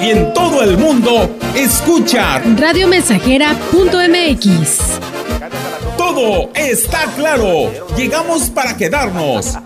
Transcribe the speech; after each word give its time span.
Y 0.00 0.10
en 0.10 0.32
todo 0.32 0.62
el 0.62 0.78
mundo, 0.78 1.28
escucha 1.56 2.38
radiomensajera.mx. 2.38 4.78
Todo 5.96 6.50
está 6.54 7.06
claro. 7.16 7.72
Llegamos 7.96 8.48
para 8.50 8.76
quedarnos. 8.76 9.56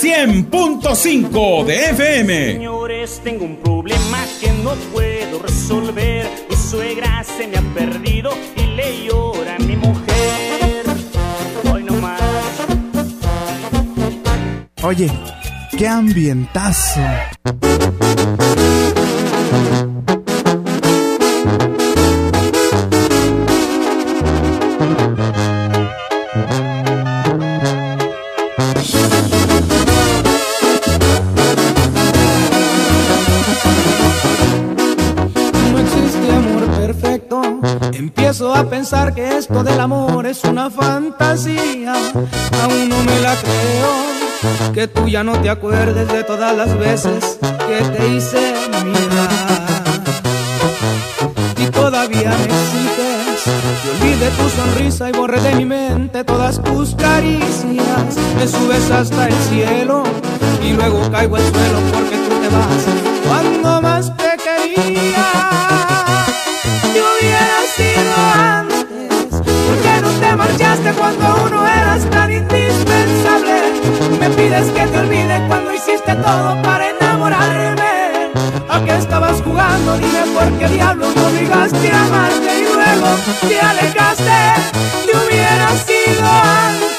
100.5 0.00 1.64
de 1.64 1.90
FM. 1.90 2.52
Señores, 2.52 3.20
tengo 3.22 3.44
un 3.44 3.56
problema 3.56 4.24
que 4.40 4.50
no 4.64 4.72
puedo 4.92 5.40
resolver. 5.40 6.26
Mi 6.48 6.56
suegra 6.56 7.22
se 7.24 7.46
me 7.46 7.58
ha 7.58 7.62
perdido 7.74 8.30
y 8.56 8.62
le 8.62 9.04
llora 9.04 9.56
a 9.56 9.58
mi 9.58 9.76
mujer. 9.76 10.86
Hoy 11.70 11.84
no 11.84 11.92
más. 11.94 12.22
Oye, 14.82 15.10
qué 15.76 15.86
ambientazo. 15.86 17.00
Empiezo 37.92 38.54
a 38.54 38.68
pensar 38.68 39.14
que 39.14 39.38
esto 39.38 39.62
del 39.62 39.80
amor 39.80 40.26
es 40.26 40.44
una 40.44 40.68
fantasía. 40.68 41.94
Aún 42.62 42.88
no 42.88 43.02
me 43.04 43.20
la 43.20 43.34
creo. 43.36 44.15
Que 44.74 44.86
tú 44.86 45.08
ya 45.08 45.22
no 45.22 45.40
te 45.40 45.48
acuerdes 45.48 46.08
de 46.08 46.24
todas 46.24 46.56
las 46.56 46.78
veces 46.78 47.38
que 47.40 47.82
te 47.96 48.08
hice 48.08 48.54
mirar. 48.84 50.04
Y 51.56 51.66
todavía 51.70 52.30
me 52.30 52.44
exiges 52.44 53.44
que 53.82 53.90
olvide 53.90 54.30
tu 54.30 54.48
sonrisa 54.50 55.08
y 55.08 55.12
borre 55.12 55.40
de 55.40 55.54
mi 55.54 55.64
mente 55.64 56.24
todas 56.24 56.62
tus 56.62 56.94
caricias. 56.94 58.16
Me 58.36 58.46
subes 58.46 58.90
hasta 58.90 59.28
el 59.28 59.34
cielo 59.48 60.02
y 60.62 60.72
luego 60.72 61.10
caigo 61.10 61.36
al 61.36 61.42
suelo 61.42 61.78
porque 61.92 62.16
tú 62.16 62.40
te 62.40 62.48
vas 62.48 62.84
cuando 63.26 63.82
más 63.82 64.12
te 64.16 64.36
quería. 64.36 65.55
Pides 74.56 74.72
que 74.72 74.86
te 74.86 74.98
olvide 74.98 75.44
cuando 75.48 75.70
hiciste 75.70 76.14
todo 76.14 76.62
para 76.62 76.88
enamorarme. 76.88 78.32
¿A 78.70 78.80
qué 78.82 78.96
estabas 78.96 79.42
jugando? 79.42 79.98
Dime 79.98 80.22
por 80.32 80.50
qué 80.58 80.68
diablos 80.68 81.14
me 81.14 81.26
obligaste 81.26 81.92
a 81.92 82.06
amarte 82.06 82.60
y 82.60 82.64
luego 82.64 83.08
te 83.48 83.60
alejaste. 83.60 84.40
Te 85.04 85.12
hubiera 85.14 85.68
sido 85.84 86.24
antes. 86.24 86.96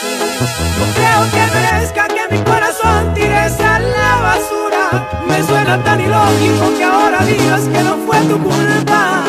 No 0.77 0.85
creo 0.93 1.21
que 1.31 1.55
merezca 1.55 2.07
que 2.07 2.35
mi 2.35 2.43
corazón 2.43 3.13
tires 3.15 3.59
a 3.59 3.79
la 3.79 4.15
basura. 4.21 5.09
Me 5.27 5.41
suena 5.41 5.83
tan 5.83 5.99
ilógico 5.99 6.77
que 6.77 6.83
ahora 6.83 7.25
digas 7.25 7.61
que 7.61 7.81
no 7.81 7.97
fue 8.05 8.19
tu 8.19 8.37
culpa. 8.37 9.23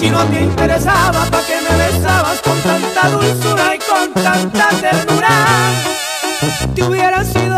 Si 0.00 0.08
no 0.08 0.24
te 0.24 0.40
interesaba, 0.44 1.26
¿para 1.30 1.44
qué 1.44 1.58
me 1.60 1.76
besabas 1.76 2.40
con 2.40 2.58
tanta 2.62 3.08
dulzura 3.10 3.74
y 3.74 3.78
con 3.80 4.24
tanta 4.24 4.68
ternura? 4.80 6.05
Te 6.74 6.84
hubiera 6.84 7.24
sido 7.24 7.56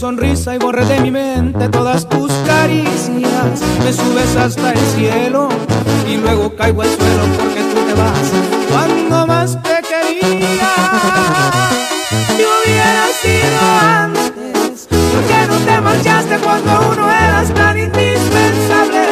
sonrisa 0.00 0.54
y 0.54 0.58
borre 0.58 0.86
de 0.86 0.98
mi 1.00 1.10
mente 1.10 1.68
todas 1.68 2.08
tus 2.08 2.32
caricias. 2.46 3.60
Me 3.84 3.92
subes 3.92 4.34
hasta 4.34 4.72
el 4.72 4.78
cielo 4.96 5.50
y 6.08 6.16
luego 6.16 6.56
caigo 6.56 6.80
al 6.80 6.88
suelo 6.88 7.24
porque 7.38 7.60
tú 7.60 7.80
te 7.86 7.92
vas 7.92 8.30
cuando 8.70 9.26
más 9.26 9.62
te 9.62 9.76
quería. 9.90 10.72
Te 12.34 12.44
hubiera 12.46 13.06
sido 13.20 13.60
antes, 13.82 14.88
porque 14.88 15.46
no 15.48 15.56
te 15.66 15.80
marchaste 15.82 16.38
cuando 16.38 16.92
uno 16.92 17.10
eras 17.10 17.52
tan 17.52 17.76
indispensable. 17.76 19.02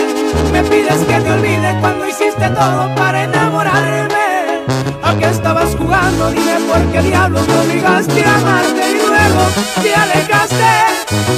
Me 0.53 0.63
pides 0.63 1.05
que 1.05 1.21
te 1.21 1.31
olvide 1.31 1.77
cuando 1.83 2.09
hiciste 2.09 2.49
todo 2.49 2.95
para 2.95 3.25
enamorarme. 3.25 4.65
¿A 5.03 5.15
qué 5.19 5.27
estabas 5.27 5.77
jugando? 5.77 6.31
Dime 6.31 6.57
por 6.67 6.81
qué 6.93 7.03
diablos 7.03 7.47
me 7.47 7.59
obligaste 7.59 8.25
a 8.25 8.37
amarte 8.37 8.98
luego 9.29 9.61
te 9.83 9.95
alejaste. 9.95 10.73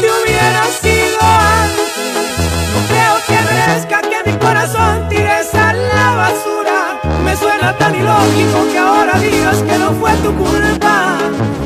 Te 0.01 0.06
hubiera 0.11 0.65
sido 0.81 1.19
antes. 1.21 1.91
No 2.73 2.81
creo 2.89 3.15
que 3.27 3.39
merezca 3.53 4.01
que 4.03 4.31
mi 4.31 4.39
corazón 4.39 5.09
tires 5.09 5.55
a 5.55 5.73
la 5.73 6.15
basura. 6.15 7.01
Me 7.25 7.37
suena 7.37 7.77
tan 7.77 7.95
ilógico 7.95 8.67
que 8.73 8.78
ahora 8.78 9.19
digas 9.19 9.59
que 9.62 9.78
no 9.78 9.93
fue 9.93 10.12
tu 10.25 10.34
culpa. 10.37 11.19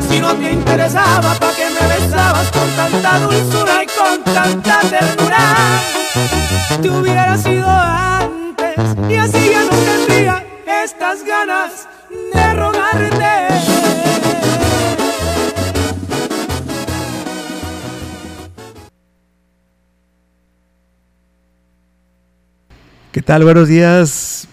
Si 0.09 0.21
no 0.21 0.35
te 0.35 0.53
interesaba, 0.53 1.35
¿para 1.35 1.55
qué 1.55 1.67
me 1.71 1.87
besabas 1.95 2.51
con 2.51 2.69
tanta 2.77 3.19
dulzura 3.21 3.83
y 3.83 3.87
con 3.87 4.35
tanta 4.35 4.81
ternura? 4.81 5.55
Te 6.83 6.91
hubiera 6.91 7.37
sido 7.37 7.69
antes 7.69 8.79
y 9.09 9.15
así 9.17 9.51
ya 9.51 9.65
no 9.65 9.71
tendría 9.71 10.45
estas 10.85 11.25
ganas 11.25 11.89
de 12.11 12.55
rogarte. 12.55 13.53
Tal? 23.25 23.45
Buenos 23.45 23.69
días. 23.69 24.49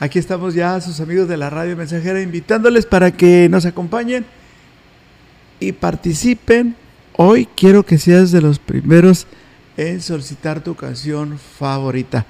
Aquí 0.00 0.18
estamos 0.18 0.54
ya, 0.54 0.80
sus 0.80 1.00
amigos 1.00 1.28
de 1.28 1.36
la 1.36 1.48
radio 1.48 1.76
mensajera, 1.76 2.20
invitándoles 2.20 2.86
para 2.86 3.12
que 3.12 3.48
nos 3.48 3.66
acompañen 3.66 4.24
y 5.60 5.72
participen. 5.72 6.74
Hoy 7.16 7.46
quiero 7.56 7.84
que 7.84 7.98
seas 7.98 8.32
de 8.32 8.42
los 8.42 8.58
primeros 8.58 9.26
en 9.76 10.00
solicitar 10.00 10.62
tu 10.62 10.74
canción 10.74 11.38
favorita. 11.38 12.26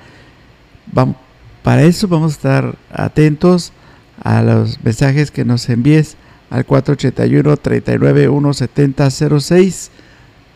Vam- 0.95 1.17
para 1.63 1.83
eso 1.83 2.09
vamos 2.09 2.33
a 2.33 2.35
estar 2.37 2.77
atentos 2.93 3.73
a 4.23 4.43
los 4.43 4.83
mensajes 4.85 5.31
que 5.31 5.45
nos 5.45 5.69
envíes 5.69 6.17
al 6.51 6.67
481 6.67 7.57
39 7.57 8.29
17006. 8.29 9.91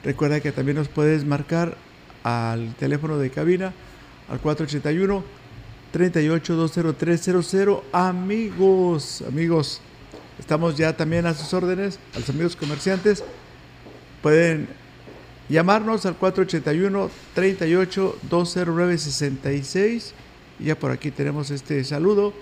Recuerda 0.05 0.40
que 0.40 0.52
también 0.52 0.76
nos 0.76 0.88
puedes 0.88 1.25
marcar 1.25 1.76
al 2.25 2.75
teléfono 2.75 3.19
de 3.19 3.31
cabina 3.31 3.72
al 4.28 4.40
481 4.40 5.25
38 5.93 7.82
Amigos, 7.93 9.25
amigos, 9.26 9.81
estamos 10.38 10.76
ya 10.76 10.96
también 10.96 11.26
a 11.26 11.34
sus 11.34 11.55
órdenes, 11.55 11.99
a 12.14 12.19
los 12.19 12.28
amigos 12.28 12.56
comerciantes. 12.56 13.25
Pueden 14.23 14.69
llamarnos 15.49 16.05
al 16.06 16.17
481 16.17 17.11
38 17.34 18.19
20966 18.28 20.14
y 20.58 20.64
ya 20.64 20.79
por 20.79 20.90
aquí 20.90 21.11
tenemos 21.11 21.50
este 21.50 21.82
saludo 21.84 22.32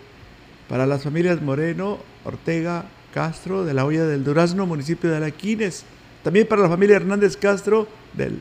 para 0.69 0.87
las 0.87 1.03
familias 1.03 1.43
Moreno, 1.43 1.99
Ortega, 2.25 2.87
Castro, 3.13 3.65
de 3.65 3.75
la 3.75 3.85
Olla 3.85 4.07
del 4.07 4.25
Durazno, 4.25 4.67
municipio 4.67 5.11
de 5.11 5.19
Alaquines. 5.19 5.85
También 6.23 6.49
para 6.49 6.63
la 6.63 6.69
familia 6.69 6.97
Hernández 6.97 7.37
Castro 7.37 7.87
del, 8.15 8.41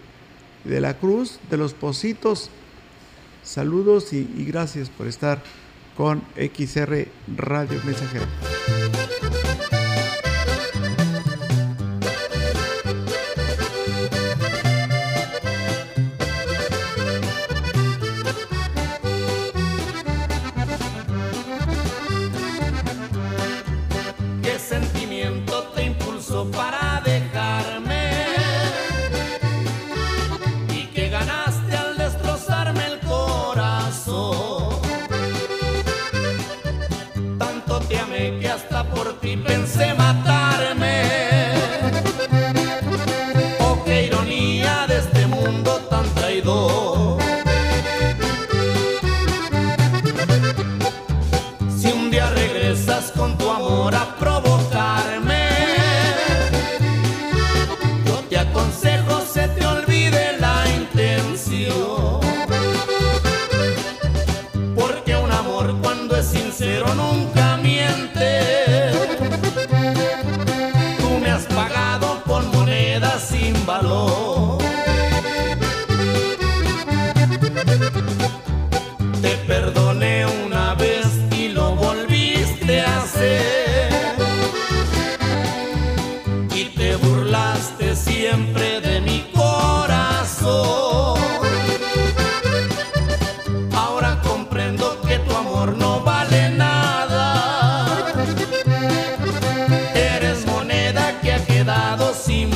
de 0.63 0.81
la 0.81 0.97
Cruz, 0.97 1.39
de 1.51 1.57
los 1.57 1.73
Positos. 1.73 2.49
Saludos 3.43 4.13
y, 4.13 4.23
gracias 4.45 4.89
por 4.89 5.07
estar 5.07 5.41
con 5.95 6.23
XR 6.35 7.07
Radio 7.35 7.79
Mensajero. 7.85 8.25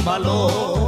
Valor. 0.08 0.87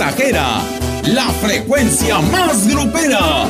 Mensajera, 0.00 0.62
la 1.08 1.28
frecuencia 1.28 2.20
más 2.20 2.66
grupera. 2.66 3.44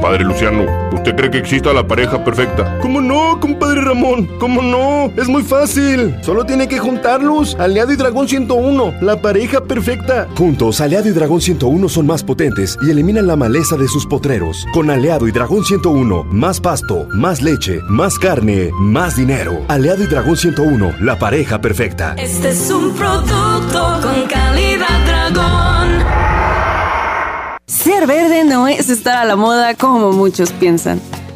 Padre 0.00 0.24
Luciano, 0.24 0.64
¿usted 0.90 1.14
cree 1.14 1.30
que 1.30 1.36
exista 1.36 1.74
la 1.74 1.86
pareja 1.86 2.24
perfecta? 2.24 2.78
¿Cómo 2.80 3.02
no, 3.02 3.38
compadre 3.66 3.80
Ramón? 3.80 4.28
¿Cómo 4.38 4.62
no? 4.62 5.12
Es 5.20 5.28
muy 5.28 5.42
fácil. 5.42 6.14
Solo 6.22 6.44
tiene 6.44 6.68
que 6.68 6.78
juntarlos. 6.78 7.56
Aliado 7.58 7.92
y 7.92 7.96
Dragón 7.96 8.28
101, 8.28 8.94
la 9.00 9.20
pareja 9.20 9.60
perfecta. 9.60 10.28
Juntos, 10.36 10.80
Aliado 10.80 11.08
y 11.08 11.12
Dragón 11.12 11.40
101 11.40 11.88
son 11.88 12.06
más 12.06 12.22
potentes 12.22 12.78
y 12.86 12.90
eliminan 12.90 13.26
la 13.26 13.36
maleza 13.36 13.76
de 13.76 13.88
sus 13.88 14.06
potreros. 14.06 14.66
Con 14.72 14.90
Aliado 14.90 15.26
y 15.26 15.32
Dragón 15.32 15.64
101, 15.64 16.24
más 16.30 16.60
pasto, 16.60 17.08
más 17.12 17.42
leche, 17.42 17.80
más 17.88 18.18
carne, 18.18 18.70
más 18.78 19.16
dinero. 19.16 19.64
Aliado 19.68 20.04
y 20.04 20.06
Dragón 20.06 20.36
101, 20.36 20.94
la 21.00 21.18
pareja 21.18 21.60
perfecta. 21.60 22.14
Este 22.18 22.50
es 22.50 22.70
un 22.70 22.94
producto 22.94 24.00
con 24.02 24.28
calidad 24.28 25.06
dragón. 25.06 26.04
Ser 27.66 28.06
verde 28.06 28.44
no 28.44 28.68
es 28.68 28.88
estar 28.90 29.16
a 29.16 29.24
la 29.24 29.34
moda 29.34 29.74
como 29.74 30.12
muchos 30.12 30.52
piensan. 30.52 31.00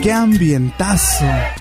qué 0.00 0.12
ambientazo. 0.12 1.59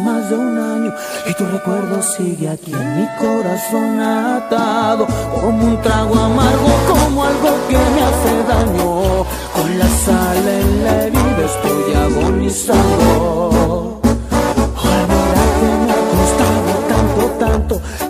Más 0.00 0.30
de 0.30 0.36
un 0.36 0.58
año 0.58 0.92
y 1.26 1.34
tu 1.34 1.44
recuerdo 1.46 2.02
sigue 2.02 2.48
aquí 2.48 2.72
en 2.72 3.00
mi 3.00 3.06
corazón 3.18 4.00
atado 4.00 5.06
como 5.40 5.66
un 5.66 5.82
trago 5.82 6.14
amargo, 6.14 6.68
como 6.88 7.24
algo 7.24 7.50
que 7.68 7.76
me 7.76 8.02
hace 8.02 8.42
daño. 8.48 9.24
Con 9.54 9.78
la 9.78 9.88
sal 9.88 10.48
en 10.48 10.84
la 10.84 11.04
herida 11.04 11.44
estoy 11.44 11.94
agonizando. 11.94 13.93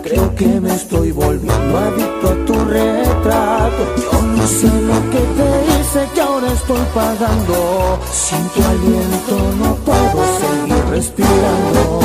Creo 0.05 0.35
que 0.35 0.45
me 0.45 0.71
estoy 0.71 1.11
volviendo 1.11 1.77
adicto 1.79 2.29
a 2.29 2.45
tu 2.45 2.53
retrato. 2.53 3.81
Yo 3.97 4.21
no 4.21 4.45
sé 4.45 4.67
lo 4.67 4.99
que 5.09 5.17
te 5.37 5.49
hice, 5.71 6.07
que 6.13 6.21
ahora 6.21 6.51
estoy 6.53 6.85
pagando. 6.93 7.99
Sin 8.11 8.47
tu 8.49 8.61
aliento 8.61 9.35
no 9.57 9.73
puedo 9.77 10.23
seguir 10.41 10.85
respirando. 10.91 12.01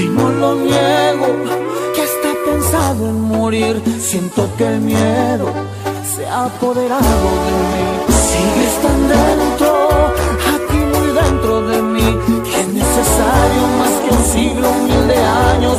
Y 0.00 0.04
no 0.08 0.30
lo 0.30 0.54
niego, 0.54 1.26
que 1.94 2.00
hasta 2.00 2.30
pensado 2.50 3.10
en 3.10 3.20
morir. 3.20 3.82
Siento 4.00 4.48
que 4.56 4.66
el 4.66 4.80
miedo 4.80 5.52
se 6.16 6.26
ha 6.26 6.46
apoderado 6.46 7.28
de 7.44 7.52
mí. 7.72 7.84
Sigues 8.30 8.74
tan 8.80 9.00
dentro, 9.08 9.88
aquí 10.54 10.78
muy 10.78 11.08
dentro 11.12 11.60
de 11.60 11.82
mí. 11.82 12.18
Es 12.58 12.68
necesario 12.68 13.62
más 13.78 13.92
que 14.00 14.16
un 14.16 14.24
siglo, 14.32 14.72
mil 14.88 15.08
de 15.08 15.18
años, 15.18 15.76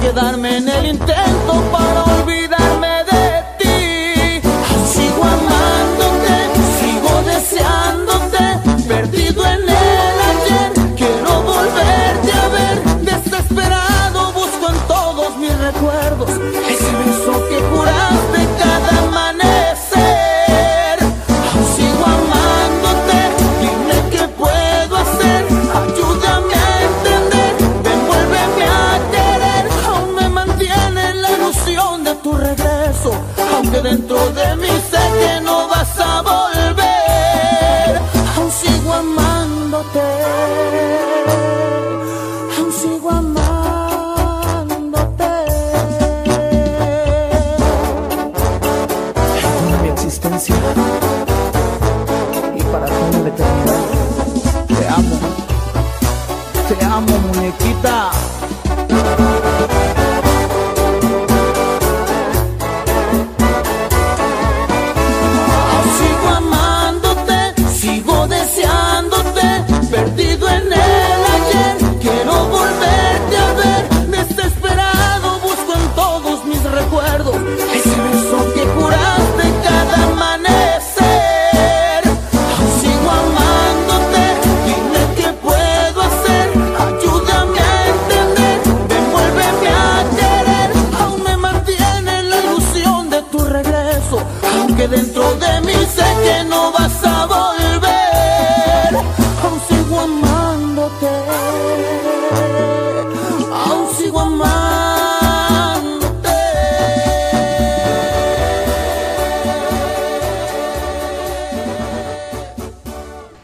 quedarme 0.00 0.58
en 0.58 0.68
el 0.68 0.86
intento 0.86 1.62
para 1.72 2.04
olvidarme 2.04 2.47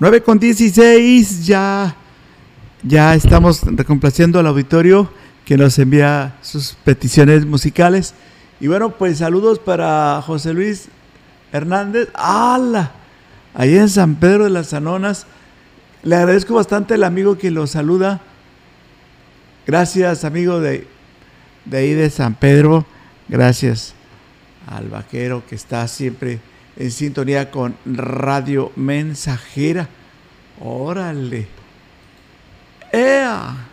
9 0.05 0.23
con 0.23 0.39
16, 0.39 1.47
ya, 1.47 1.97
ya 2.83 3.15
estamos 3.15 3.63
recomplaciendo 3.63 4.39
al 4.39 4.47
auditorio 4.47 5.11
que 5.47 5.57
nos 5.57 5.79
envía 5.79 6.37
sus 6.43 6.77
peticiones 6.85 7.47
musicales. 7.47 8.13
Y 8.61 8.67
bueno, 8.67 8.91
pues 8.99 9.17
saludos 9.17 9.59
para 9.59 10.21
José 10.21 10.53
Luis 10.53 10.89
Hernández. 11.53 12.11
¡Hala! 12.13 12.93
Allí 13.55 13.79
en 13.79 13.89
San 13.89 14.17
Pedro 14.17 14.45
de 14.45 14.51
las 14.51 14.75
Anonas. 14.75 15.25
Le 16.03 16.17
agradezco 16.17 16.53
bastante 16.53 16.93
al 16.93 17.05
amigo 17.05 17.39
que 17.39 17.51
lo 17.51 17.67
saluda. 17.67 18.21
Gracias, 19.67 20.27
amigo 20.27 20.61
de, 20.61 20.87
de 21.65 21.79
ahí 21.79 21.95
de 21.95 22.11
San 22.11 22.35
Pedro. 22.35 22.85
Gracias 23.27 23.95
al 24.67 24.91
vaquero 24.91 25.43
que 25.49 25.55
está 25.55 25.89
siempre 25.89 26.41
en 26.77 26.91
sintonía 26.91 27.51
con 27.51 27.77
Radio 27.85 28.73
Mensajera. 28.77 29.89
Órale. 30.61 31.47
¡Ea! 32.93 33.69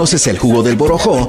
Conoces 0.00 0.28
el 0.28 0.38
jugo 0.38 0.62
del 0.62 0.76
borojó, 0.76 1.28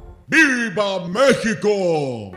¡Viva 0.31 1.09
México! 1.09 2.31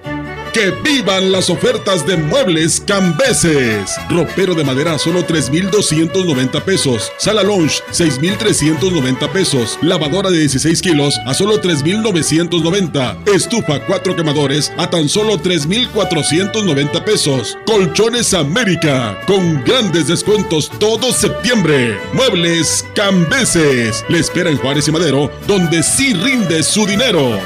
¡Que 0.53 0.73
vivan 0.83 1.31
las 1.31 1.49
ofertas 1.49 2.05
de 2.05 2.17
muebles 2.17 2.81
cambeses! 2.81 3.95
Ropero 4.11 4.57
de 4.57 4.65
madera 4.65 4.95
a 4.95 4.99
solo 4.99 5.25
3,290 5.25 6.65
pesos. 6.65 7.13
Sala 7.19 7.45
Lounge, 7.45 7.85
6,390 7.93 9.33
pesos. 9.33 9.79
Lavadora 9.81 10.33
de 10.33 10.41
16 10.41 10.83
kilos 10.83 11.21
a 11.25 11.35
solo 11.35 11.61
3,990. 11.61 13.19
Estufa 13.33 13.79
4 13.87 14.17
quemadores 14.17 14.73
a 14.77 14.91
tan 14.91 15.09
solo 15.09 15.39
3,490 15.39 17.05
pesos. 17.05 17.57
Colchones 17.65 18.35
América, 18.35 19.17
con 19.29 19.63
grandes 19.63 20.09
descuentos 20.09 20.69
todo 20.81 21.13
septiembre. 21.13 21.97
Muebles 22.13 22.85
cambeses. 22.97 24.05
Le 24.09 24.19
espera 24.19 24.51
en 24.51 24.59
Juárez 24.59 24.89
y 24.89 24.91
Madero, 24.91 25.31
donde 25.47 25.85
sí 25.85 26.13
rinde 26.13 26.65
su 26.65 26.87
dinero. 26.87 27.39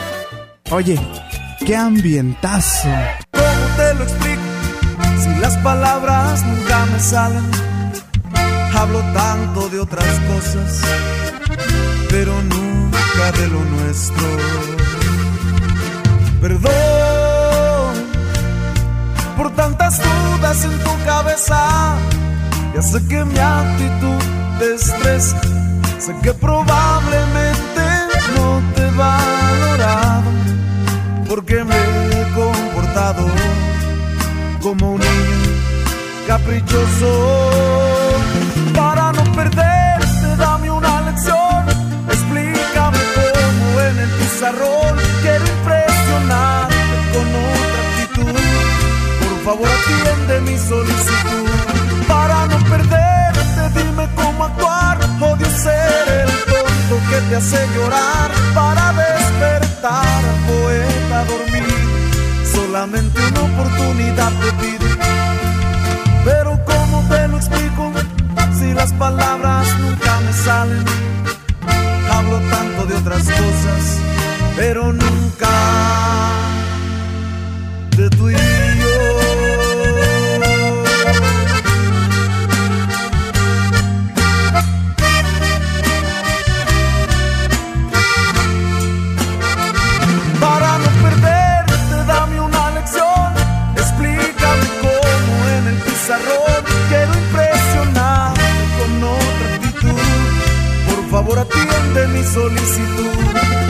Oye, 0.70 1.00
qué 1.64 1.74
ambientazo. 1.74 2.88
¿Cómo 3.32 3.76
te 3.78 3.94
lo 3.94 4.04
explico? 4.04 4.42
Si 5.18 5.34
las 5.40 5.56
palabras 5.58 6.44
nunca 6.44 6.84
me 6.92 7.00
salen. 7.00 7.50
Hablo 8.74 9.00
tanto 9.14 9.70
de 9.70 9.80
otras 9.80 10.04
cosas, 10.04 10.82
pero 12.10 12.32
nunca 12.42 13.32
de 13.38 13.48
lo 13.48 13.64
nuestro. 13.64 14.26
Perdón 16.42 16.68
por 19.38 19.50
tantas 19.56 19.98
dudas 20.02 20.64
en 20.64 20.78
tu 20.80 21.04
cabeza. 21.06 21.96
Ya 22.74 22.82
sé 22.82 23.06
que 23.08 23.24
mi 23.24 23.38
actitud 23.38 24.22
te 24.58 24.74
estresa. 24.74 25.40
Sé 25.98 26.14
que 26.22 26.34
probablemente 26.34 27.82
no 28.36 28.62
te 28.74 28.84
valorado 28.90 29.27
porque 31.28 31.62
me 31.62 31.74
he 31.74 32.24
comportado 32.34 33.26
como 34.62 34.92
un 34.92 35.00
niño 35.00 35.50
caprichoso. 36.26 38.20
Para 38.74 39.12
no 39.12 39.24
perderte, 39.34 40.36
dame 40.38 40.70
una 40.70 41.02
lección. 41.02 41.68
Explícame 42.08 42.98
cómo 43.14 43.80
en 43.80 43.98
el 43.98 44.10
pizarrón 44.10 44.96
quiero 45.22 45.44
impresionarte 45.56 46.76
con 47.12 47.26
otra 47.52 47.80
actitud. 47.88 48.40
Por 49.22 49.44
favor, 49.44 49.68
atiende 49.68 50.50
mi 50.50 50.58
solicitud. 50.58 51.48
Para 52.06 52.46
no 52.46 52.58
perderte, 52.70 53.80
dime 53.80 54.08
cómo 54.16 54.44
actuar. 54.44 54.98
Odio 55.20 55.46
ser 55.50 56.08
el 56.22 56.30
tonto 56.50 56.96
que 57.10 57.20
te 57.28 57.36
hace 57.36 57.66
llorar. 57.74 58.30
Para 58.54 58.92
despertar 58.92 59.67
al 59.84 60.24
poeta 60.46 61.24
dormir, 61.24 61.64
solamente 62.52 63.20
una 63.28 63.40
oportunidad 63.42 64.32
te 64.40 64.52
pido. 64.60 64.86
Pero 66.24 66.58
¿cómo 66.64 67.06
te 67.08 67.28
lo 67.28 67.36
explico? 67.36 67.92
Si 68.58 68.74
las 68.74 68.92
palabras 68.94 69.66
nunca 69.78 70.20
me 70.20 70.32
salen. 70.32 70.84
Hablo 72.10 72.40
tanto 72.50 72.86
de 72.86 72.94
otras 72.96 73.22
cosas, 73.22 73.98
pero 74.56 74.92
nunca 74.92 76.07
solicitud. 102.38 103.24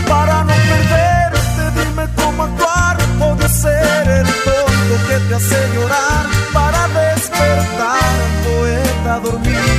Para 0.06 0.36
no 0.48 0.54
perderte, 0.70 1.64
dime 1.78 2.04
cómo 2.18 2.40
actuar. 2.48 2.96
Odio 3.28 3.48
ser 3.48 4.04
el 4.20 4.28
tonto 4.46 4.94
que 5.08 5.16
te 5.26 5.34
hace 5.38 5.60
llorar. 5.74 6.24
Para 6.58 6.80
despertar 7.00 8.16
poeta 8.46 9.12
dormir. 9.26 9.78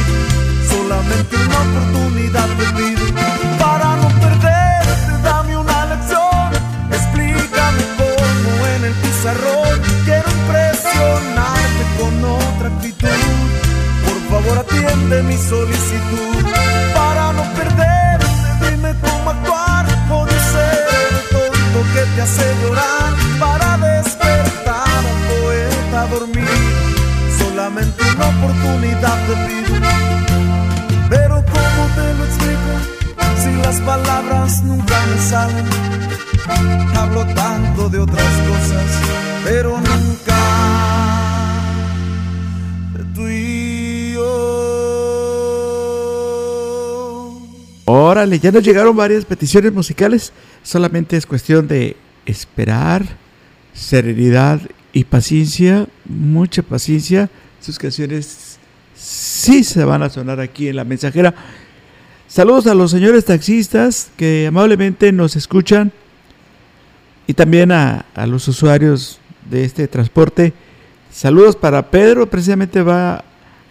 Solamente 0.72 1.34
una 1.46 1.60
oportunidad 1.68 2.50
te 2.60 2.66
pido. 2.78 3.06
Para 3.64 3.90
no 4.02 4.08
perderte, 4.24 5.12
dame 5.28 5.54
una 5.64 5.78
lección. 5.92 6.48
Explícame 6.98 7.84
cómo 8.00 8.52
en 8.74 8.82
el 8.90 8.96
pizarrón 9.04 9.76
quiero 10.06 10.28
impresionarte 10.40 11.84
con 11.98 12.14
otra 12.42 12.68
actitud. 12.74 13.38
Por 14.08 14.20
favor, 14.30 14.56
atiende 14.64 15.18
mi 15.30 15.38
solicitud. 15.52 16.44
Para 16.96 17.19
te 22.20 22.24
hace 22.24 22.44
llorar. 22.62 23.14
Para 23.40 23.78
despertar 23.78 24.88
al 24.88 25.06
poeta 25.30 26.02
a 26.02 26.08
dormir. 26.08 26.50
Solamente 27.38 28.04
una 28.16 28.28
oportunidad 28.28 29.18
te 29.26 29.34
pido. 29.48 29.74
Pero 31.10 31.36
¿cómo 31.36 31.82
te 31.96 32.06
lo 32.18 32.24
explico? 32.26 32.72
Si 33.42 33.52
las 33.64 33.78
palabras 33.82 34.64
nunca 34.64 34.96
me 35.10 35.18
salen. 35.30 35.68
Hablo 36.98 37.26
tanto 37.34 37.90
de 37.90 38.00
otras 38.00 38.34
cosas, 38.50 38.86
pero 39.46 39.78
nunca 39.78 40.40
de 43.16 44.12
yo. 44.14 44.60
Órale, 47.86 48.40
ya 48.40 48.52
nos 48.52 48.64
llegaron 48.64 48.96
varias 48.98 49.24
peticiones 49.24 49.72
musicales. 49.72 50.34
Solamente 50.64 51.16
es 51.16 51.26
cuestión 51.26 51.68
de 51.68 51.96
esperar, 52.30 53.04
serenidad 53.74 54.62
y 54.94 55.04
paciencia, 55.04 55.88
mucha 56.06 56.64
paciencia. 56.64 57.30
Sus 57.60 57.78
canciones 57.78 58.58
sí 58.96 59.64
se 59.64 59.84
van 59.84 60.04
a 60.04 60.10
sonar 60.10 60.40
aquí 60.40 60.68
en 60.68 60.76
la 60.76 60.84
mensajera. 60.84 61.34
Saludos 62.28 62.68
a 62.68 62.76
los 62.76 62.92
señores 62.92 63.26
taxistas 63.26 64.12
que 64.16 64.48
amablemente 64.48 65.12
nos 65.12 65.36
escuchan 65.36 65.92
y 67.26 67.34
también 67.34 67.72
a, 67.72 68.06
los 68.28 68.48
usuarios 68.48 69.20
de 69.50 69.66
este 69.66 69.88
transporte. 69.88 70.54
Saludos 71.12 71.56
para 71.56 71.90
Pedro, 71.90 72.30
precisamente 72.30 72.82
va 72.84 73.24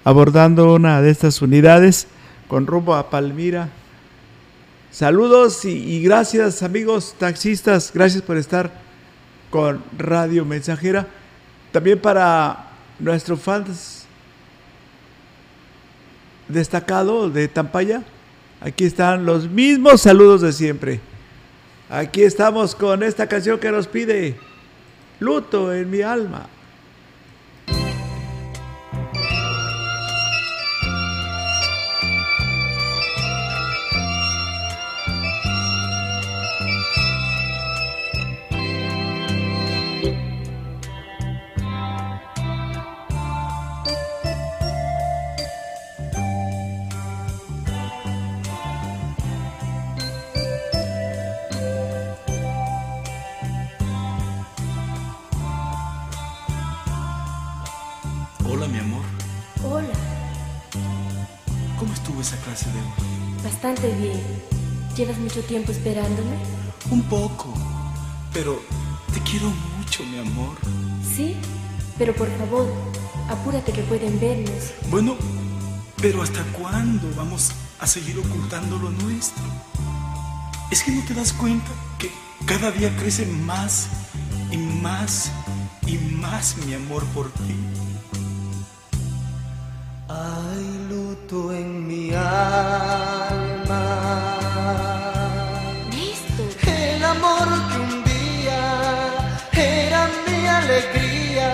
abordando 0.02 0.74
una 0.74 1.00
de 1.02 1.10
estas 1.10 1.40
unidades 1.42 2.08
con 2.48 2.66
rumbo 2.66 2.94
a 2.94 3.10
Palmira. 3.10 3.68
Saludos 4.98 5.64
y, 5.64 6.02
gracias 6.02 6.61
amigos 6.64 7.14
taxistas, 7.16 7.92
gracias 7.94 8.20
por 8.20 8.37
estar 8.37 8.72
con 9.48 9.80
Radio 9.96 10.44
Mensajera. 10.44 11.06
También 11.70 12.00
para 12.00 12.70
nuestro 12.98 13.37
fans 13.37 14.06
destacado 16.48 17.30
de 17.30 17.46
Tampaya, 17.46 18.02
aquí 18.61 18.87
están 18.87 19.24
los 19.24 19.48
mismos 19.48 20.00
saludos 20.00 20.40
de 20.40 20.52
siempre. 20.52 21.00
Aquí 21.88 22.24
estamos 22.24 22.74
con 22.74 23.04
esta 23.04 23.28
canción 23.28 23.61
que 23.61 23.70
nos 23.70 23.87
pide 23.87 24.37
Luto 25.20 25.72
en 25.72 25.88
mi 25.88 26.02
alma. 26.02 26.48
Bastante 63.78 63.96
bien. 64.02 64.20
¿Llevas 64.96 65.18
mucho 65.18 65.40
tiempo 65.42 65.72
esperándome? 65.72 66.36
Un 66.90 67.02
poco. 67.02 67.54
Pero 68.32 68.60
te 69.12 69.20
quiero 69.20 69.50
mucho, 69.76 70.02
mi 70.04 70.18
amor. 70.18 70.56
Sí, 71.16 71.36
pero 71.96 72.14
por 72.14 72.28
favor, 72.38 72.66
apúrate 73.28 73.72
que 73.72 73.82
pueden 73.82 74.18
vernos. 74.18 74.72
Bueno, 74.90 75.16
pero 76.00 76.22
¿hasta 76.22 76.42
cuándo 76.52 77.08
vamos 77.16 77.52
a 77.78 77.86
seguir 77.86 78.18
ocultando 78.18 78.78
lo 78.78 78.90
nuestro? 78.90 79.44
Es 80.70 80.82
que 80.82 80.90
no 80.92 81.04
te 81.04 81.14
das 81.14 81.32
cuenta 81.32 81.70
que 81.98 82.10
cada 82.46 82.70
día 82.70 82.94
crece 82.96 83.26
más 83.26 83.88
y 84.50 84.56
más 84.56 85.30
y 85.86 85.98
más 85.98 86.56
mi 86.66 86.74
amor 86.74 87.04
por 87.14 87.30
ti. 87.30 87.54
Hay 90.08 90.88
luto 90.88 91.52
en 91.52 91.86
mi 91.86 92.12
alma. 92.14 93.47
El 96.66 97.05
amor 97.05 97.48
que 97.68 97.77
un 97.81 97.94
día 98.05 98.62
era 99.53 100.01
mi 100.27 100.40
alegría, 100.46 101.51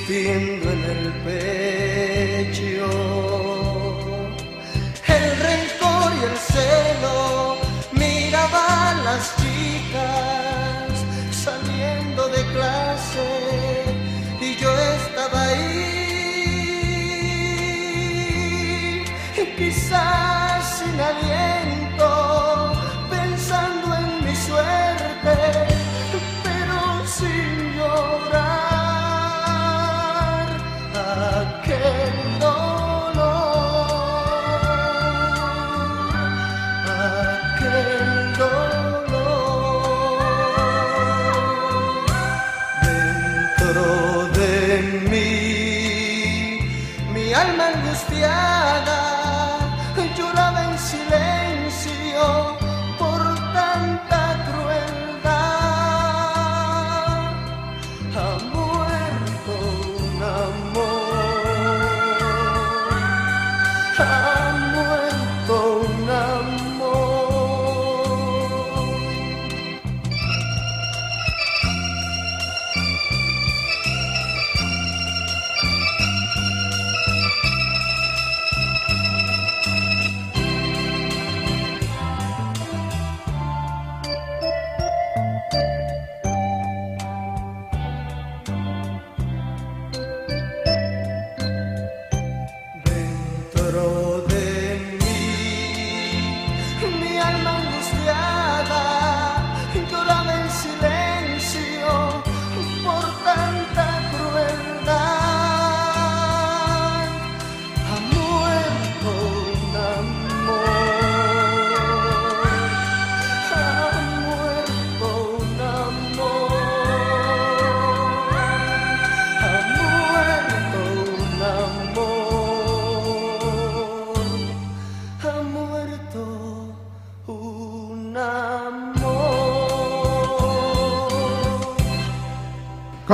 sintiendo 0.08 0.72
en 0.72 0.84
el 0.84 1.14
pecho 1.24 1.65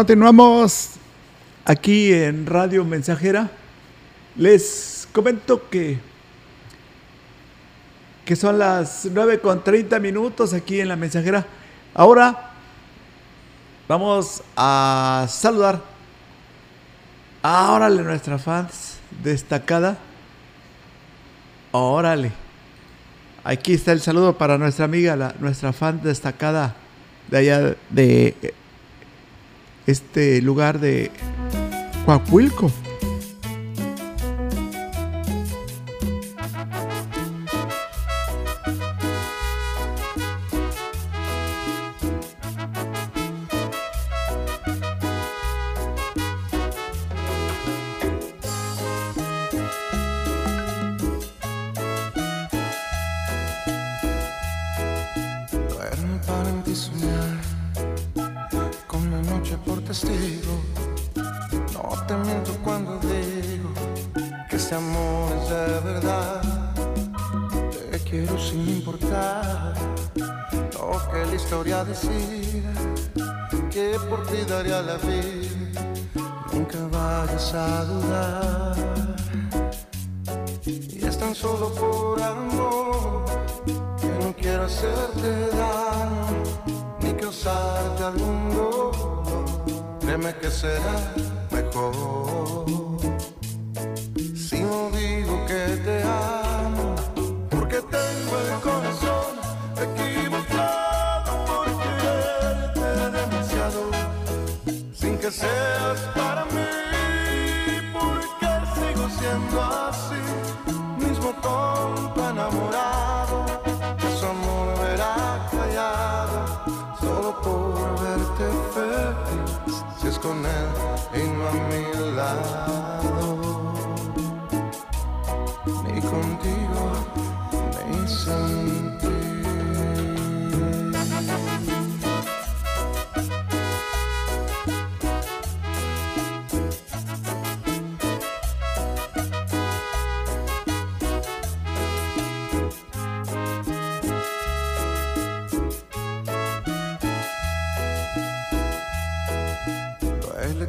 Continuamos 0.02 0.94
aquí 1.64 2.12
en 2.12 2.48
Radio 2.48 2.84
Mensajera. 2.84 3.52
Les 4.36 5.08
comento 5.14 5.70
que, 5.70 6.00
que 8.26 8.36
son 8.36 8.58
las 8.58 9.08
9 9.12 9.40
con 9.42 9.64
30 9.64 10.00
minutos 10.00 10.56
aquí 10.56 10.80
en 10.80 10.88
la 10.88 10.96
Mensajera. 10.96 11.46
Ahora 11.94 12.50
vamos 13.88 14.42
a 14.58 15.28
saludar 15.30 15.84
a 17.44 17.72
órale 17.72 18.02
nuestra 18.02 18.40
fans 18.40 18.98
destacada. 19.24 20.00
Órale. 21.74 22.32
Aquí 23.44 23.76
está 23.76 23.92
el 23.92 24.02
saludo 24.02 24.36
para 24.36 24.58
nuestra 24.58 24.86
amiga, 24.86 25.16
la, 25.16 25.36
nuestra 25.40 25.72
fan 25.74 26.02
destacada 26.02 26.76
de 27.30 27.38
allá 27.38 27.76
de 27.92 28.56
este 29.88 30.42
lugar 30.42 30.80
de 30.80 31.12
Coahuilco. 32.06 32.72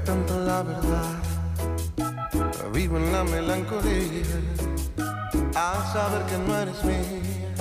Tanto 0.05 0.39
la 0.41 0.63
verdad 0.63 1.23
Vivo 2.73 2.97
en 2.97 3.13
la 3.13 3.23
melancolía 3.23 4.25
al 5.55 5.87
saber 5.93 6.23
que 6.27 6.39
no 6.39 6.57
eres 6.57 6.83
mía 6.85 7.53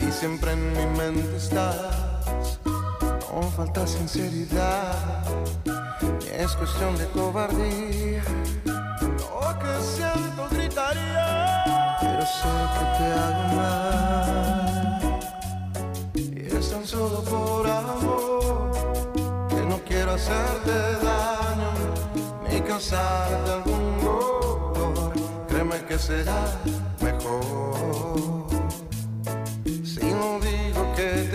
y 0.00 0.10
siempre 0.10 0.52
en 0.52 0.72
mi 0.72 0.86
mente 0.98 1.36
estás. 1.36 2.58
No 2.64 3.42
falta 3.54 3.86
sinceridad, 3.86 4.94
ni 6.20 6.28
es 6.28 6.52
cuestión 6.56 6.96
de 6.96 7.06
cobardía. 7.08 8.22
Lo 8.64 9.58
que 9.58 9.82
siento 9.82 10.48
gritaría, 10.50 11.64
pero 12.00 12.22
sé 12.22 12.52
que 12.74 12.84
te 12.96 13.04
hago 13.20 13.44
mal. 13.56 15.20
Y 16.14 16.56
es 16.56 16.70
tan 16.70 16.86
solo 16.86 17.22
por 17.24 17.68
amor 17.68 18.70
que 19.50 19.62
no 19.66 19.78
quiero 19.86 20.12
hacerte 20.12 20.72
daño 21.04 21.39
ni 22.50 22.60
causarte 22.60 23.50
algún 23.50 24.00
dolor. 24.00 25.12
Créeme 25.48 25.78
que 25.86 25.98
será 25.98 26.42
mejor 27.00 28.46
si 29.84 30.06
no 30.06 30.38
digo 30.40 30.94
que 30.96 31.29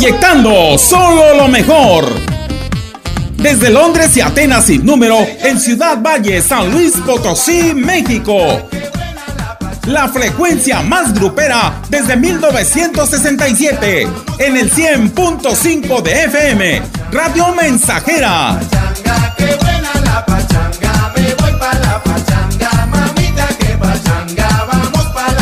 Proyectando 0.00 0.78
solo 0.78 1.34
lo 1.34 1.48
mejor. 1.48 2.04
Desde 3.34 3.68
Londres 3.68 4.16
y 4.16 4.20
Atenas 4.20 4.66
sin 4.66 4.86
número, 4.86 5.26
en 5.42 5.58
Ciudad 5.58 6.00
Valle, 6.00 6.40
San 6.40 6.70
Luis 6.70 6.92
Potosí, 7.04 7.74
México. 7.74 8.38
La 9.86 10.06
frecuencia 10.06 10.82
más 10.82 11.12
grupera 11.12 11.82
desde 11.88 12.16
1967, 12.16 14.06
en 14.38 14.56
el 14.56 14.70
100.5 14.70 16.02
de 16.02 16.24
FM, 16.26 16.82
Radio 17.10 17.52
Mensajera. 17.56 18.60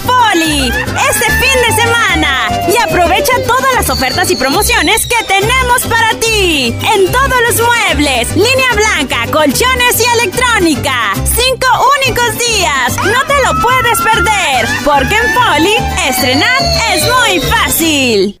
Foli 0.00 0.68
este 1.10 1.26
fin 1.40 1.62
de 1.68 1.82
semana 1.82 2.48
y 2.68 2.76
aprovecha 2.76 3.32
todas 3.46 3.74
las 3.74 3.90
ofertas 3.90 4.30
y 4.30 4.36
promociones 4.36 5.06
que 5.06 5.24
tenemos 5.24 5.82
para 5.88 6.10
ti 6.20 6.74
en 6.94 7.12
todos 7.12 7.40
los 7.48 7.66
muebles, 7.66 8.28
línea 8.36 8.72
blanca, 8.74 9.26
colchones 9.32 10.00
y 10.00 10.20
electrónica. 10.20 11.12
Cinco 11.24 11.66
únicos 11.98 12.38
días, 12.38 12.96
no 12.96 13.24
te 13.26 13.42
lo 13.44 13.62
puedes 13.62 14.00
perder, 14.00 14.66
porque 14.84 15.16
en 15.16 15.34
Foli 15.34 15.76
estrenar 16.08 16.62
es 16.92 17.02
muy 17.02 17.40
fácil. 17.40 18.40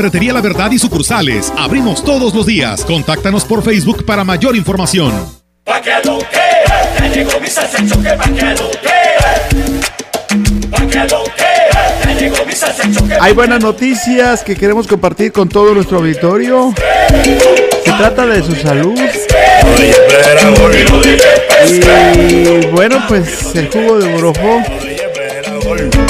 Ferretería 0.01 0.33
La 0.33 0.41
Verdad 0.41 0.71
y 0.71 0.79
sucursales. 0.79 1.53
Abrimos 1.55 2.03
todos 2.03 2.33
los 2.33 2.47
días. 2.47 2.83
Contáctanos 2.85 3.45
por 3.45 3.61
Facebook 3.61 4.03
para 4.03 4.23
mayor 4.23 4.55
información. 4.55 5.13
Pa' 5.63 5.79
que 5.79 5.91
lo 6.03 6.17
que, 6.17 6.25
ya 6.99 7.07
llegó 7.07 7.39
mi 7.39 7.45
salsa 7.45 7.85
choque, 7.85 8.09
pa' 8.17 8.23
que 8.23 8.45
lo 8.45 8.71
que, 8.71 8.89
pa' 10.71 10.87
que 10.87 10.99
lo 11.07 11.23
que, 11.23 12.03
ya 12.03 12.13
llegó 12.19 12.45
mi 12.47 12.53
salsa 12.53 12.91
choque. 12.91 13.15
Hay 13.21 13.33
buenas 13.33 13.61
noticias 13.61 14.43
que 14.43 14.55
queremos 14.55 14.87
compartir 14.87 15.31
con 15.31 15.47
todo 15.47 15.75
nuestro 15.75 15.99
auditorio. 15.99 16.73
Se 17.85 17.91
trata 17.91 18.25
de 18.25 18.41
su 18.41 18.55
salud. 18.55 18.99
Y 21.67 22.65
bueno, 22.71 23.05
pues 23.07 23.53
el 23.53 23.69
jugo 23.69 23.99
de 23.99 24.11
Borojó 24.13 24.63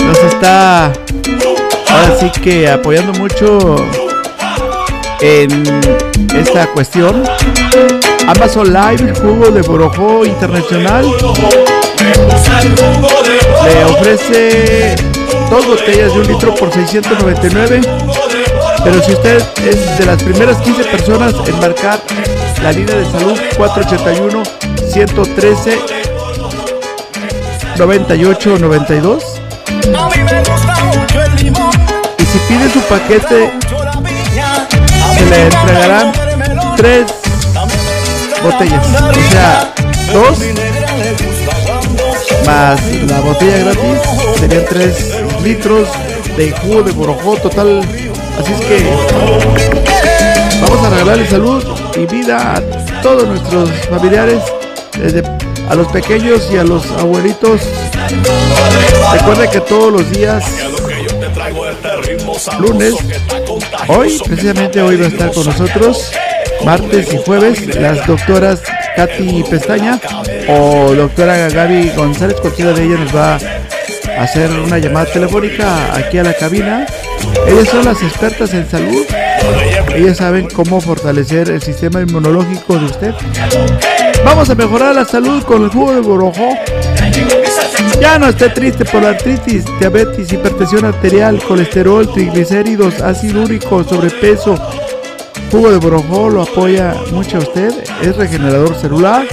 nos 0.06 0.24
está 0.34 0.94
ahora 1.92 2.18
sí 2.20 2.32
que 2.42 2.70
apoyando 2.70 3.14
mucho 3.14 3.76
en 5.20 5.64
esta 6.36 6.68
cuestión. 6.68 7.24
Amazon 8.28 8.72
Live, 8.72 9.14
jugo 9.16 9.52
de 9.52 9.62
Borojó 9.62 10.26
Internacional, 10.26 11.06
le 13.64 13.84
ofrece 13.86 14.96
dos 15.50 15.68
botellas 15.68 16.14
de 16.14 16.20
un 16.20 16.28
litro 16.28 16.56
por 16.56 16.72
699. 16.72 17.82
Pero 18.84 19.04
si 19.04 19.12
usted 19.12 19.44
es 19.64 19.98
de 20.00 20.06
las 20.06 20.22
primeras 20.24 20.58
15 20.58 20.84
personas 20.86 21.34
en 21.48 21.60
marcar 21.60 22.00
la 22.64 22.72
línea 22.72 22.96
de 22.96 23.06
salud 23.06 23.40
481 23.58 24.44
113 24.92 25.80
98 27.78 28.58
92 28.60 29.42
y 29.84 30.61
si 32.32 32.40
pide 32.48 32.70
su 32.72 32.80
paquete 32.82 33.52
se 35.18 35.26
le 35.26 35.44
entregarán 35.44 36.12
tres 36.78 37.06
botellas. 38.42 38.88
O 38.88 39.32
sea 39.32 39.74
dos 40.14 40.38
más 42.46 42.80
la 43.08 43.20
botella 43.20 43.58
gratis 43.58 44.00
serían 44.40 44.66
tres 44.70 45.12
litros 45.44 45.88
de 46.38 46.52
jugo 46.52 46.84
de 46.84 46.92
borojó 46.92 47.36
total. 47.38 47.82
Así 48.40 48.54
es 48.54 48.62
que 48.62 48.86
vamos 50.62 50.86
a 50.86 50.90
regalarle 50.90 51.28
salud 51.28 51.64
y 51.96 52.06
vida 52.06 52.56
a 52.56 53.02
todos 53.02 53.28
nuestros 53.28 53.70
familiares 53.90 54.42
desde 54.98 55.24
a 55.70 55.76
los 55.76 55.88
pequeños 55.88 56.50
y 56.52 56.58
a 56.58 56.64
los 56.64 56.86
abuelitos. 56.92 57.62
Recuerde 59.14 59.50
que 59.50 59.60
todos 59.62 59.92
los 59.92 60.10
días 60.12 60.44
lunes. 62.60 62.94
Hoy 63.88 64.20
precisamente 64.26 64.82
hoy 64.82 64.98
va 64.98 65.06
a 65.06 65.10
estar 65.10 65.32
con 65.32 65.46
nosotros 65.46 66.12
martes 66.66 67.14
y 67.14 67.18
jueves 67.18 67.76
las 67.76 68.06
doctoras 68.06 68.62
Katy 68.96 69.44
Pestaña 69.50 70.00
o 70.48 70.94
doctora 70.94 71.50
Gaby 71.50 71.92
González 71.96 72.40
cualquiera 72.40 72.74
de 72.74 72.84
ellas 72.84 73.00
nos 73.00 73.16
va 73.16 73.36
a 74.18 74.24
hacer 74.24 74.52
una 74.52 74.78
llamada 74.78 75.06
telefónica 75.06 75.96
aquí 75.96 76.18
a 76.18 76.24
la 76.24 76.34
cabina. 76.34 76.86
Ellas 77.48 77.70
son 77.70 77.86
las 77.86 78.02
expertas 78.02 78.54
en 78.54 78.70
salud. 78.70 79.06
Ellas 79.96 80.18
saben 80.18 80.48
cómo 80.50 80.80
fortalecer 80.80 81.50
el 81.50 81.62
sistema 81.62 82.02
inmunológico 82.02 82.78
de 82.78 82.86
usted. 82.86 83.14
Vamos 84.24 84.50
a 84.50 84.56
mejorar 84.56 84.96
la 84.96 85.06
salud 85.06 85.44
con 85.44 85.64
el 85.64 85.70
jugo 85.70 85.94
de 85.94 86.02
borojó. 86.02 86.50
Ya 88.00 88.18
no 88.18 88.28
esté 88.28 88.50
triste 88.50 88.84
por 88.86 89.04
la 89.04 89.10
artritis, 89.10 89.64
diabetes, 89.80 90.32
hipertensión 90.34 90.86
arterial, 90.86 91.42
colesterol, 91.44 92.12
triglicéridos, 92.12 93.00
ácido 93.02 93.44
úrico, 93.44 93.84
sobrepeso. 93.84 94.56
Jugo 95.52 95.72
de 95.72 95.78
borojó 95.78 96.30
lo 96.30 96.42
apoya 96.44 96.96
mucho 97.12 97.38
a 97.38 97.40
usted, 97.42 97.72
es 98.02 98.16
regenerador 98.16 98.76
celular, 98.76 99.26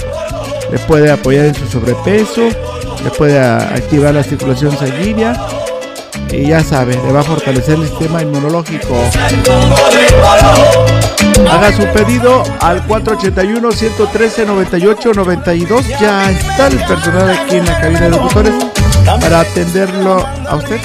le 0.71 0.77
puede 0.79 1.09
apoyar 1.09 1.45
en 1.45 1.55
su 1.55 1.65
sobrepeso, 1.67 2.43
le 3.03 3.09
puede 3.17 3.39
activar 3.39 4.13
la 4.13 4.23
circulación 4.23 4.77
sanguínea 4.77 5.33
y 6.31 6.47
ya 6.47 6.63
sabe, 6.63 6.95
le 6.95 7.11
va 7.11 7.21
a 7.21 7.23
fortalecer 7.23 7.75
el 7.75 7.87
sistema 7.87 8.21
inmunológico. 8.21 8.95
Haga 11.47 11.71
su 11.71 11.85
pedido 11.93 12.43
al 12.59 12.85
481-113-98-92. 12.87 15.83
Ya 15.99 16.31
está 16.31 16.65
el 16.67 16.77
personal 16.85 17.29
aquí 17.29 17.57
en 17.57 17.65
la 17.65 17.79
cabina 17.79 18.01
de 18.01 18.09
locutores 18.09 18.53
para 19.19 19.41
atenderlo 19.41 20.25
a 20.47 20.55
usted. 20.55 20.79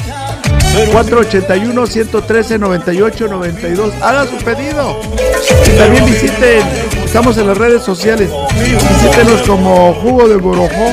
481-113-98-92. 0.93 3.93
Haga 4.03 4.27
su 4.27 4.37
pedido. 4.45 5.01
Y 5.67 5.71
también 5.79 6.05
visiten, 6.05 6.61
estamos 7.05 7.39
en 7.39 7.47
las 7.47 7.57
redes 7.59 7.83
sociales. 7.83 8.29
Visítenos 8.55 9.41
como 9.43 9.95
Jugo 9.95 10.29
de 10.29 10.37
Borojó. 10.37 10.93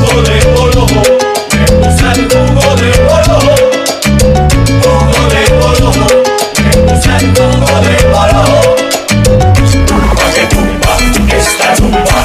Jugo 0.00 0.22
de 0.22 0.40
Borojó. 0.54 1.02
Esta 11.70 11.84
tumba 11.84 12.22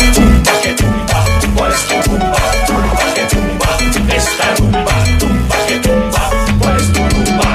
que 0.61 0.71
tumba, 0.73 1.25
¿cuál 1.55 1.71
es 1.73 1.81
tu? 1.85 1.95
Tumba 2.09 2.41
tumba, 2.65 2.97
tumba 4.55 4.95
tumba, 5.19 5.57
que 5.67 5.75
tumba, 5.79 6.29
esta 6.55 7.05
rumba. 7.09 7.49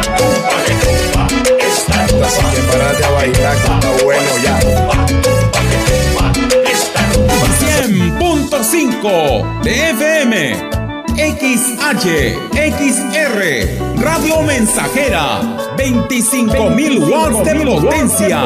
Así 2.26 2.42
que 2.54 2.60
para 2.70 2.88
de 2.92 3.06
bailar, 3.14 3.56
que 3.56 3.68
está 3.72 3.90
bueno 4.04 4.32
ya. 4.44 4.54
100.5 7.58 9.62
de 9.62 9.72
FM. 9.90 10.34
XH, 11.18 12.06
Radio 13.96 14.42
Mensajera, 14.42 15.40
25.000 15.78 17.10
watts 17.10 17.44
de 17.44 17.64
potencia. 17.64 18.42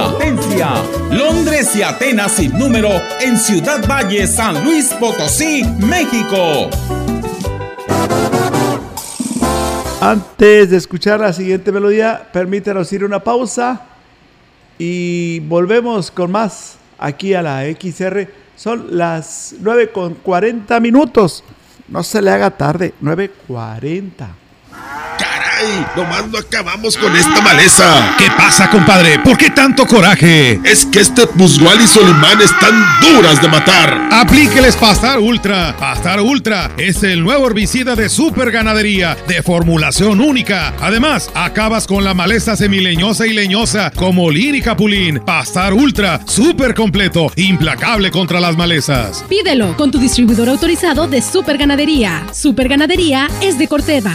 Londres 1.10 1.74
y 1.74 1.82
Atenas 1.82 2.30
sin 2.30 2.56
número 2.56 2.88
en 3.20 3.36
Ciudad 3.36 3.84
Valle, 3.88 4.28
San 4.28 4.62
Luis 4.62 4.94
Potosí, 5.00 5.64
México. 5.80 6.70
Antes 10.00 10.70
de 10.70 10.76
escuchar 10.76 11.18
la 11.18 11.32
siguiente 11.32 11.72
melodía, 11.72 12.28
permítanos 12.32 12.92
ir 12.92 13.02
una 13.02 13.24
pausa 13.24 13.82
y 14.78 15.40
volvemos 15.40 16.12
con 16.12 16.30
más 16.30 16.76
aquí 16.96 17.34
a 17.34 17.42
la 17.42 17.64
XR. 17.64 18.28
Son 18.54 18.96
las 18.96 19.56
9 19.58 19.90
con 19.90 20.14
40 20.14 20.78
minutos. 20.78 21.42
No 21.88 22.04
se 22.04 22.22
le 22.22 22.30
haga 22.30 22.52
tarde, 22.52 22.94
9.40. 23.02 24.41
¡Caray! 25.18 25.86
Nomás 25.96 26.28
no 26.28 26.38
acabamos 26.38 26.96
con 26.96 27.14
esta 27.14 27.40
maleza. 27.40 28.14
¿Qué 28.18 28.26
pasa, 28.36 28.70
compadre? 28.70 29.18
¿Por 29.18 29.36
qué 29.36 29.50
tanto 29.50 29.86
coraje? 29.86 30.60
Es 30.64 30.86
que 30.86 31.00
este 31.00 31.26
Pusgual 31.26 31.80
y 31.80 31.86
Solimán 31.86 32.40
están 32.40 32.74
duras 33.00 33.40
de 33.40 33.48
matar. 33.48 34.08
Aplíqueles 34.10 34.76
Pastar 34.76 35.18
Ultra. 35.18 35.76
Pastar 35.78 36.20
Ultra 36.20 36.70
es 36.76 37.02
el 37.02 37.22
nuevo 37.22 37.46
herbicida 37.46 37.94
de 37.94 38.08
super 38.08 38.50
ganadería 38.50 39.16
de 39.28 39.42
formulación 39.42 40.20
única. 40.20 40.74
Además, 40.80 41.30
acabas 41.34 41.86
con 41.86 42.04
la 42.04 42.14
maleza 42.14 42.56
semileñosa 42.56 43.26
y 43.26 43.32
leñosa 43.32 43.90
como 43.90 44.30
lin 44.30 44.54
y 44.54 44.62
capulín. 44.62 45.20
Pastar 45.20 45.72
Ultra, 45.74 46.20
súper 46.26 46.74
completo, 46.74 47.30
implacable 47.36 48.10
contra 48.10 48.40
las 48.40 48.56
malezas. 48.56 49.24
Pídelo 49.28 49.76
con 49.76 49.90
tu 49.90 49.98
distribuidor 49.98 50.48
autorizado 50.48 51.06
de 51.06 51.22
Super 51.22 51.58
Ganadería. 51.58 52.26
Super 52.32 52.68
Ganadería 52.68 53.28
es 53.40 53.58
de 53.58 53.68
Corteva. 53.68 54.14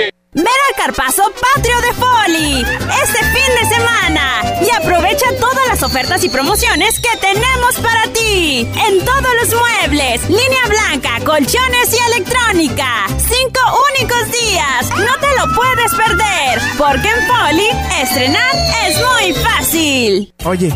Ven 0.33 0.47
al 0.47 0.75
Carpazo 0.77 1.23
Patrio 1.41 1.75
de 1.81 1.93
Foli 1.93 2.61
este 2.61 3.19
fin 3.19 3.55
de 3.59 3.75
semana 3.75 4.41
y 4.65 4.69
aprovecha 4.69 5.25
todas 5.41 5.67
las 5.67 5.83
ofertas 5.83 6.23
y 6.23 6.29
promociones 6.29 7.01
que 7.01 7.17
tenemos 7.19 7.75
para 7.81 8.03
ti 8.13 8.65
en 8.87 9.03
todos 9.03 9.27
los 9.41 9.59
muebles, 9.59 10.21
línea 10.29 10.67
blanca, 10.69 11.19
colchones 11.25 11.93
y 11.93 12.13
electrónica. 12.13 13.07
Cinco 13.17 13.59
únicos 13.91 14.31
días, 14.31 14.89
no 14.91 15.19
te 15.19 15.35
lo 15.35 15.53
puedes 15.53 15.93
perder, 15.95 16.61
porque 16.77 17.09
en 17.09 17.27
Foli 17.27 17.67
estrenar 18.01 18.55
es 18.87 18.97
muy 18.97 19.33
fácil. 19.33 20.33
Oye, 20.45 20.73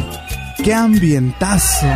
qué 0.65 0.73
ambientazo. 0.73 1.87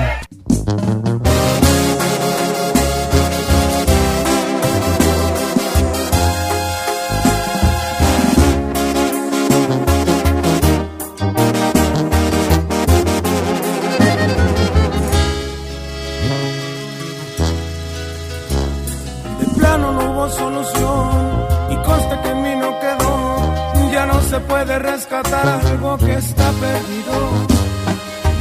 Rescatar 25.09 25.65
algo 25.65 25.97
que 25.97 26.13
está 26.13 26.51
perdido. 26.51 27.15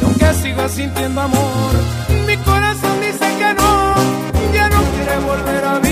Y 0.01 0.05
aunque 0.05 0.35
siga 0.35 0.69
sintiendo 0.69 1.21
amor, 1.21 1.73
mi 2.27 2.37
corazón 2.39 3.01
dice 3.01 3.27
que 3.39 3.55
no. 3.55 3.95
Ya 4.53 4.69
no 4.69 4.83
quiere 4.95 5.19
volver 5.19 5.64
a 5.64 5.79
vivir 5.79 5.88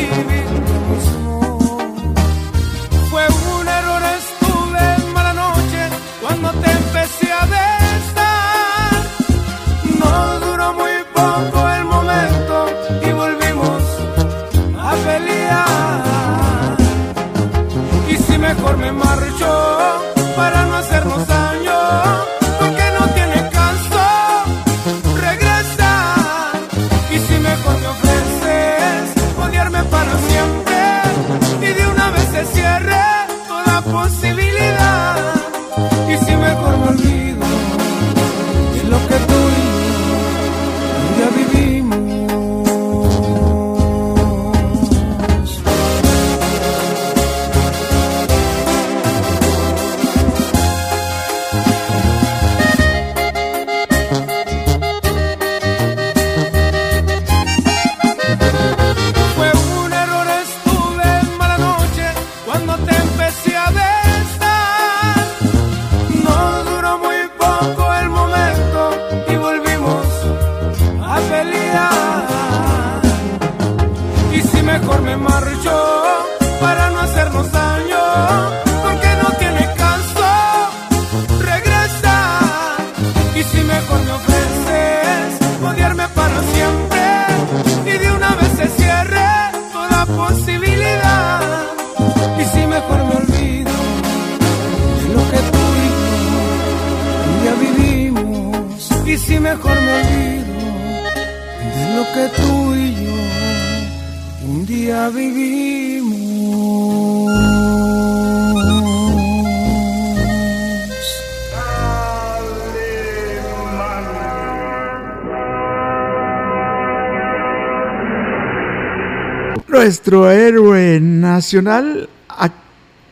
Nuestro 119.87 120.33
héroe 120.33 120.99
nacional 121.01 122.09
ac- 122.29 122.51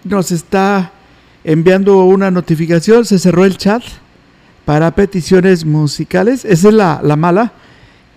nos 0.02 0.32
está 0.32 0.90
enviando 1.44 2.04
una 2.04 2.32
notificación. 2.32 3.04
Se 3.04 3.20
cerró 3.20 3.44
el 3.44 3.56
chat 3.56 3.80
para 4.64 4.92
peticiones 4.92 5.64
musicales. 5.64 6.44
Esa 6.44 6.68
es 6.70 6.74
la, 6.74 7.00
la 7.00 7.14
mala. 7.14 7.52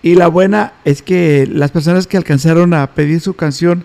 Y 0.02 0.16
la 0.16 0.26
buena 0.26 0.72
es 0.84 1.02
que 1.02 1.48
las 1.48 1.70
personas 1.70 2.08
que 2.08 2.16
alcanzaron 2.16 2.74
a 2.74 2.84
pedir 2.96 3.20
su 3.20 3.34
canción, 3.34 3.84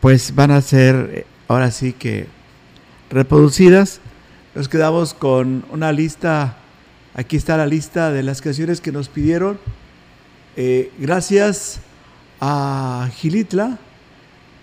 pues 0.00 0.34
van 0.34 0.50
a 0.50 0.62
ser 0.62 1.10
eh, 1.12 1.26
ahora 1.46 1.70
sí 1.70 1.92
que 1.92 2.26
reproducidas. 3.10 4.00
Nos 4.54 4.70
quedamos 4.70 5.12
con 5.12 5.62
una 5.70 5.92
lista. 5.92 6.56
Aquí 7.12 7.36
está 7.36 7.58
la 7.58 7.66
lista 7.66 8.12
de 8.12 8.22
las 8.22 8.40
canciones 8.40 8.80
que 8.80 8.92
nos 8.92 9.10
pidieron. 9.10 9.58
Eh, 10.56 10.90
gracias 10.98 11.80
a 12.46 13.08
Gilitla, 13.10 13.78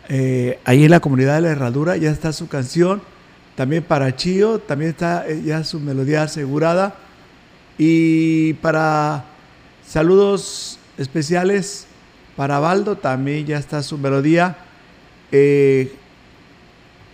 eh, 0.08 0.60
ahí 0.66 0.84
en 0.84 0.92
la 0.92 1.00
comunidad 1.00 1.36
de 1.36 1.42
la 1.42 1.50
Herradura, 1.50 1.98
ya 1.98 2.12
está 2.12 2.32
su 2.32 2.48
canción. 2.48 3.02
También 3.56 3.82
para 3.82 4.16
Chío, 4.16 4.60
también 4.60 4.92
está 4.92 5.28
eh, 5.28 5.42
ya 5.44 5.64
su 5.64 5.80
melodía 5.80 6.22
asegurada. 6.22 6.94
Y 7.80 8.54
para 8.56 9.26
saludos 9.84 10.78
especiales 11.00 11.88
para 12.36 12.60
Baldo, 12.60 12.98
también 12.98 13.48
ya 13.48 13.58
está 13.58 13.82
su 13.82 13.98
melodía. 13.98 14.58
Eh, 15.32 15.92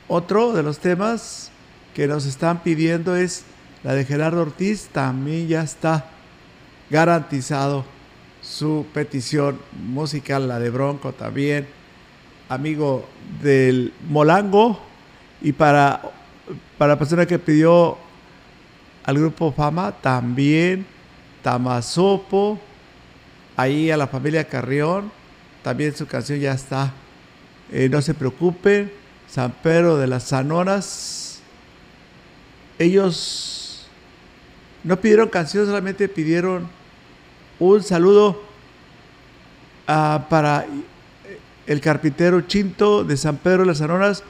otro 0.09 0.51
de 0.51 0.63
los 0.63 0.80
temas 0.80 1.49
que 1.93 2.07
nos 2.07 2.26
están 2.26 2.61
pidiendo 2.61 3.15
es 3.15 3.45
la 3.84 3.93
de 3.93 4.03
Gerardo 4.03 4.41
Ortiz, 4.41 4.89
también 4.91 5.47
ya 5.47 5.61
está 5.61 6.07
garantizado 6.89 7.86
su 8.48 8.86
petición 8.93 9.60
musical, 9.74 10.48
la 10.48 10.60
de 10.60 10.70
Bronco 10.70 11.12
también, 11.12 11.68
amigo 12.48 13.08
del 13.41 13.93
Molango, 14.08 14.80
y 15.41 15.52
para, 15.52 16.02
para 16.78 16.93
la 16.93 17.00
persona 17.00 17.26
que 17.26 17.39
pidió 17.39 17.98
al 19.04 19.18
grupo 19.18 19.52
Fama, 19.52 19.91
también 19.91 20.86
Tamazopo, 21.43 22.60
ahí 23.58 23.91
a 23.91 23.98
la 23.98 24.08
familia 24.08 24.48
Carrión, 24.48 25.12
también 25.62 25.95
su 25.95 26.08
canción 26.08 26.39
ya 26.39 26.54
está. 26.54 26.93
Eh, 27.72 27.89
no 27.89 28.02
se 28.02 28.14
preocupen, 28.14 28.91
San 29.28 29.52
Pedro 29.52 29.98
de 29.98 30.08
las 30.08 30.30
Zanoras, 30.30 31.41
ellos 32.80 33.88
no 34.84 35.00
pidieron 35.02 35.28
canciones, 35.28 35.68
solamente 35.68 36.08
pidieron 36.08 36.78
un 37.60 37.84
saludo 37.84 38.41
ah, 39.88 40.28
para 40.30 40.66
el 41.66 41.82
carpintero 41.82 42.41
Chinto 42.41 43.03
de 43.03 43.18
San 43.18 43.38
Pedro 43.38 43.62
de 43.62 43.68
las 43.68 43.80
Zanoras, 43.80 44.24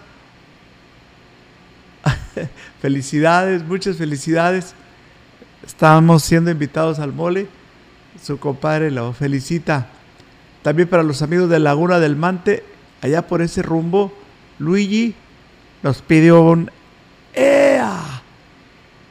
Felicidades, 2.82 3.64
muchas 3.64 3.98
felicidades. 3.98 4.74
Estamos 5.66 6.24
siendo 6.24 6.52
invitados 6.52 7.00
al 7.00 7.14
mole. 7.14 7.48
Su 8.22 8.40
compadre 8.40 8.92
lo 8.92 9.14
felicita. 9.14 9.88
También 10.64 10.88
para 10.88 11.04
los 11.04 11.22
amigos 11.22 11.50
de 11.50 11.60
Laguna 11.60 12.00
del 12.00 12.16
Mante, 12.16 12.64
allá 13.02 13.28
por 13.28 13.42
ese 13.42 13.62
rumbo, 13.62 14.14
Luigi 14.60 15.16
nos 15.84 16.02
pidió 16.02 16.42
un 16.42 16.72
¡Ea! 17.34 18.22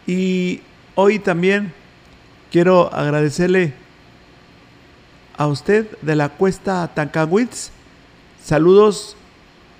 Y 0.06 0.60
hoy 0.94 1.18
también 1.18 1.72
quiero 2.50 2.92
agradecerle 2.92 3.74
a 5.36 5.46
usted 5.46 5.86
de 6.02 6.16
la 6.16 6.28
cuesta 6.30 6.90
Tancagüitz. 6.94 7.70
Saludos. 8.42 9.16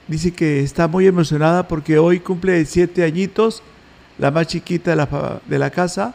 Dice 0.09 0.33
que 0.33 0.61
está 0.61 0.87
muy 0.87 1.07
emocionada 1.07 1.67
porque 1.67 1.99
hoy 1.99 2.21
cumple 2.21 2.65
siete 2.65 3.03
añitos, 3.03 3.63
la 4.19 4.31
más 4.31 4.47
chiquita 4.47 4.91
de 4.91 4.97
la, 4.97 5.41
de 5.47 5.59
la 5.59 5.71
casa, 5.71 6.15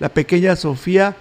la 0.00 0.08
pequeña 0.08 0.56
Sofía, 0.56 1.14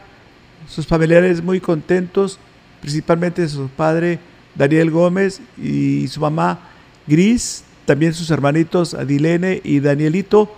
sus 0.70 0.88
familiares 0.88 1.44
muy 1.44 1.60
contentos, 1.60 2.40
principalmente 2.80 3.48
su 3.50 3.68
padre 3.68 4.20
Daniel 4.56 4.92
Gómez 4.92 5.42
y 5.58 6.08
su 6.08 6.22
mamá 6.22 6.60
Gris, 7.06 7.66
también 7.86 8.14
sus 8.14 8.32
hermanitos 8.32 8.94
Adilene 8.94 9.62
y 9.64 9.82
Danielito, 9.82 10.56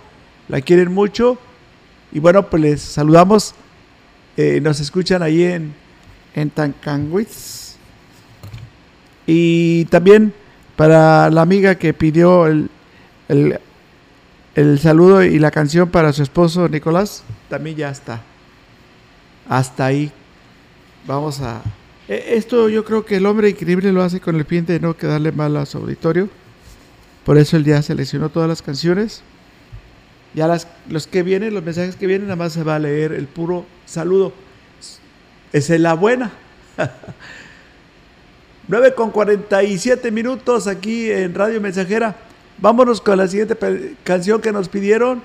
la 0.48 0.60
quieren 0.60 0.92
mucho. 0.92 1.38
Y 2.12 2.20
bueno, 2.20 2.48
pues 2.48 2.62
les 2.62 2.80
saludamos, 2.80 3.54
eh, 4.36 4.60
nos 4.62 4.78
escuchan 4.78 5.22
ahí 5.22 5.42
en, 5.42 5.74
en 6.34 6.50
Tancanwitz. 6.50 7.76
Y 9.26 9.84
también 9.86 10.32
para 10.76 11.30
la 11.30 11.42
amiga 11.42 11.74
que 11.74 11.92
pidió 11.92 12.46
el, 12.46 12.70
el, 13.28 13.58
el 14.54 14.78
saludo 14.78 15.22
y 15.22 15.38
la 15.38 15.50
canción 15.50 15.90
para 15.90 16.12
su 16.12 16.22
esposo 16.22 16.68
Nicolás, 16.68 17.24
también 17.48 17.76
ya 17.76 17.90
está. 17.90 18.22
Hasta 19.48 19.86
ahí. 19.86 20.10
Vamos 21.06 21.40
a... 21.40 21.62
e- 22.08 22.34
Esto 22.36 22.68
yo 22.68 22.84
creo 22.84 23.04
que 23.04 23.16
el 23.16 23.26
hombre 23.26 23.48
increíble 23.50 23.92
lo 23.92 24.02
hace 24.02 24.20
con 24.20 24.36
el 24.36 24.44
fin 24.44 24.64
de 24.66 24.80
no 24.80 24.96
quedarle 24.96 25.32
mal 25.32 25.56
a 25.56 25.66
su 25.66 25.78
auditorio. 25.78 26.28
Por 27.24 27.36
eso 27.38 27.56
él 27.56 27.64
ya 27.64 27.82
seleccionó 27.82 28.30
todas 28.30 28.48
las 28.48 28.62
canciones. 28.62 29.22
Ya 30.34 30.46
las, 30.46 30.68
los 30.88 31.06
que 31.06 31.22
vienen, 31.22 31.54
los 31.54 31.62
mensajes 31.64 31.96
que 31.96 32.06
vienen, 32.06 32.28
nada 32.28 32.36
más 32.36 32.52
se 32.52 32.62
va 32.62 32.76
a 32.76 32.78
leer 32.78 33.12
el 33.12 33.26
puro 33.26 33.66
saludo. 33.86 34.32
Esa 35.52 35.74
es 35.74 35.80
la 35.80 35.94
buena. 35.94 36.30
9 38.68 38.94
con 38.94 39.10
47 39.10 40.10
minutos 40.10 40.66
aquí 40.66 41.10
en 41.10 41.34
Radio 41.34 41.58
Mensajera. 41.60 42.14
Vámonos 42.58 43.00
con 43.00 43.16
la 43.16 43.26
siguiente 43.26 43.56
canción 44.04 44.42
que 44.42 44.52
nos 44.52 44.68
pidieron. 44.68 45.22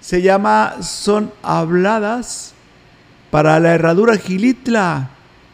Se 0.00 0.20
llama 0.20 0.82
Son 0.82 1.32
Habladas 1.42 2.52
para 3.30 3.58
la 3.60 3.74
herradura 3.74 4.18
Gilitla. 4.18 5.08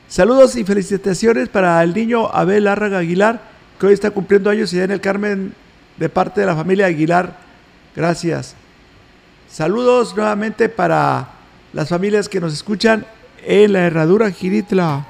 Saludos 0.08 0.56
y 0.56 0.64
felicitaciones 0.64 1.48
para 1.48 1.80
el 1.84 1.94
niño 1.94 2.26
Abel 2.26 2.66
Árraga 2.66 2.98
Aguilar, 2.98 3.40
que 3.78 3.86
hoy 3.86 3.92
está 3.92 4.10
cumpliendo 4.10 4.50
años 4.50 4.72
allá 4.72 4.82
en 4.82 4.90
el 4.90 5.00
Carmen 5.00 5.54
de 5.96 6.08
parte 6.08 6.40
de 6.40 6.46
la 6.48 6.56
familia 6.56 6.86
Aguilar. 6.86 7.36
Gracias. 7.94 8.56
Saludos 9.48 10.16
nuevamente 10.16 10.68
para 10.68 11.28
las 11.72 11.88
familias 11.88 12.28
que 12.28 12.40
nos 12.40 12.52
escuchan 12.52 13.06
en 13.44 13.72
la 13.72 13.86
herradura 13.86 14.30
Gilitla. 14.30 15.09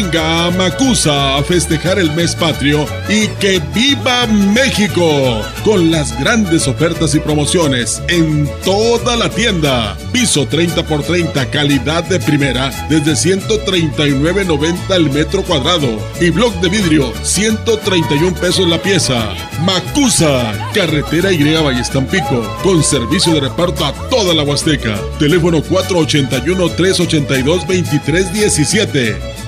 Venga 0.00 0.46
a 0.46 0.50
Macusa 0.52 1.38
a 1.38 1.42
festejar 1.42 1.98
el 1.98 2.12
mes 2.12 2.36
patrio 2.36 2.86
y 3.08 3.26
que 3.40 3.60
viva 3.74 4.28
México 4.28 5.42
con 5.64 5.90
las 5.90 6.16
grandes 6.20 6.68
ofertas 6.68 7.16
y 7.16 7.18
promociones 7.18 8.00
en 8.06 8.48
toda 8.64 9.16
la 9.16 9.28
tienda. 9.28 9.98
Piso 10.12 10.46
30 10.46 10.86
por 10.86 11.02
30, 11.02 11.50
calidad 11.50 12.04
de 12.04 12.20
primera 12.20 12.70
desde 12.88 13.38
139.90 13.38 14.94
el 14.94 15.10
metro 15.10 15.42
cuadrado 15.42 15.98
y 16.20 16.30
bloc 16.30 16.54
de 16.60 16.68
vidrio 16.68 17.12
131 17.22 18.36
pesos 18.36 18.68
la 18.68 18.80
pieza. 18.80 19.34
Macusa, 19.64 20.70
carretera 20.74 21.32
Y 21.32 21.42
Valles-Tampico, 21.42 22.56
con 22.62 22.84
servicio 22.84 23.34
de 23.34 23.40
reparto 23.40 23.84
a 23.84 23.92
toda 24.08 24.32
la 24.32 24.44
Huasteca. 24.44 24.96
Teléfono 25.18 25.60
481 25.60 26.68
382 26.76 27.66
2317. 27.66 29.47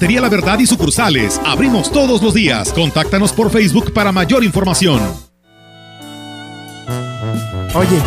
Ferretería 0.01 0.21
La 0.21 0.29
Verdad 0.29 0.57
y 0.57 0.65
sucursales. 0.65 1.39
Abrimos 1.45 1.91
todos 1.91 2.23
los 2.23 2.33
días. 2.33 2.73
Contáctanos 2.73 3.31
por 3.33 3.51
Facebook 3.51 3.93
para 3.93 4.11
mayor 4.11 4.43
información. 4.43 4.99
Oye, 7.75 8.01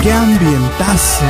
qué 0.00 0.12
ambientazo. 0.12 1.24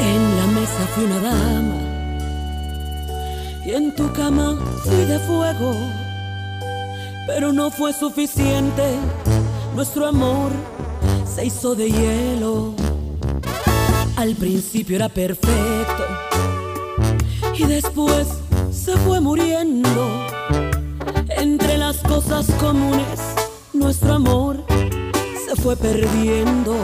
En 0.00 0.36
la 0.36 0.46
mesa 0.46 0.88
fui 0.94 1.04
una 1.06 1.18
dama 1.18 1.74
y 3.66 3.70
en 3.72 3.92
tu 3.96 4.12
cama 4.12 4.56
fui 4.84 5.04
de 5.06 5.18
fuego, 5.18 5.74
pero 7.26 7.52
no 7.52 7.70
fue 7.70 7.92
suficiente. 7.92 8.96
Nuestro 9.74 10.06
amor 10.06 10.52
se 11.26 11.46
hizo 11.46 11.74
de 11.74 11.90
hielo. 11.90 12.74
Al 14.16 14.34
principio 14.36 14.96
era 14.96 15.08
perfecto 15.08 16.04
y 17.56 17.64
después 17.64 18.28
se 18.70 18.96
fue 18.98 19.20
muriendo. 19.20 20.26
Entre 21.36 21.78
las 21.78 21.98
cosas 21.98 22.46
comunes, 22.60 23.20
nuestro 23.72 24.14
amor 24.14 24.64
se 25.46 25.56
fue 25.60 25.76
perdiendo. 25.76 26.76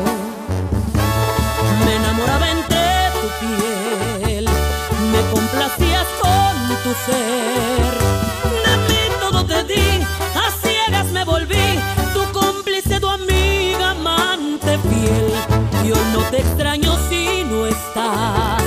Me 1.85 1.97
enamoraba 1.97 2.51
entre 2.51 2.79
tu 3.21 4.27
piel, 4.27 4.45
me 4.45 5.21
complacías 5.33 6.07
con 6.21 6.69
tu 6.83 6.91
ser. 7.07 8.30
Volví, 11.41 11.79
tu 12.13 12.23
cómplice, 12.33 13.01
tu 13.01 13.09
amiga, 13.09 13.91
amante 13.91 14.79
fiel. 14.79 15.33
Y 15.85 15.93
hoy 15.93 16.07
no 16.13 16.21
te 16.31 16.39
extraño 16.39 16.97
si 17.09 17.45
no 17.45 17.67
estás, 17.67 18.63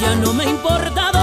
ya 0.00 0.14
no 0.16 0.32
me 0.32 0.44
importa 0.44 1.17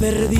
se 0.00 0.35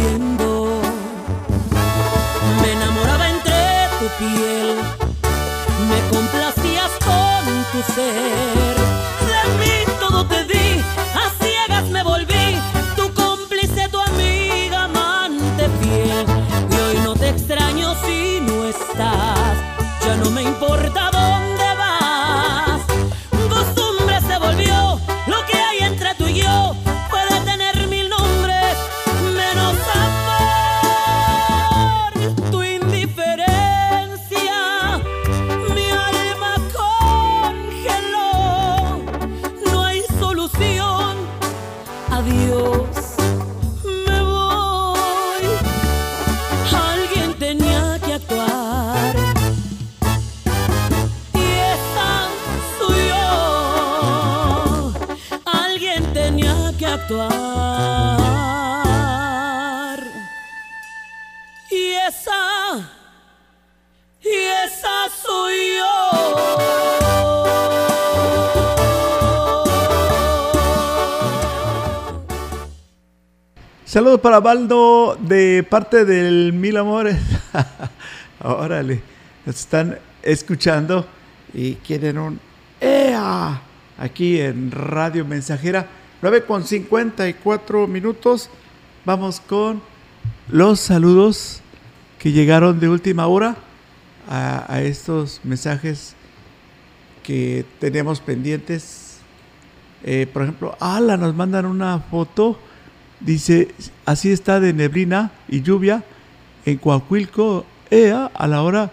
Saludos 73.96 74.20
para 74.20 74.40
Baldo 74.40 75.16
de 75.18 75.66
parte 75.70 76.04
del 76.04 76.52
Mil 76.52 76.76
Amores. 76.76 77.16
Órale, 78.44 79.00
nos 79.46 79.56
están 79.56 79.98
escuchando 80.22 81.06
y 81.54 81.76
quieren 81.76 82.18
un 82.18 82.38
¡Ea! 82.78 83.62
Aquí 83.96 84.38
en 84.38 84.70
Radio 84.70 85.24
Mensajera, 85.24 85.86
9 86.20 86.44
con 86.44 86.64
54 86.64 87.86
minutos. 87.86 88.50
Vamos 89.06 89.40
con 89.40 89.80
los 90.48 90.78
saludos 90.78 91.62
que 92.18 92.32
llegaron 92.32 92.78
de 92.78 92.90
última 92.90 93.26
hora 93.28 93.56
a, 94.28 94.82
estos 94.82 95.40
mensajes 95.42 96.14
que 97.22 97.64
tenemos 97.80 98.20
pendientes. 98.20 99.20
Eh, 100.04 100.28
por 100.30 100.42
ejemplo, 100.42 100.76
Ala, 100.80 101.16
nos 101.16 101.34
mandan 101.34 101.64
una 101.64 101.98
foto. 101.98 102.58
Dice, 103.20 103.68
así 104.04 104.30
está 104.30 104.60
de 104.60 104.72
neblina 104.72 105.32
y 105.48 105.62
lluvia 105.62 106.04
en 106.64 106.78
Coahuilco, 106.78 107.64
EA, 107.90 108.30
a 108.34 108.46
la 108.46 108.62
hora 108.62 108.90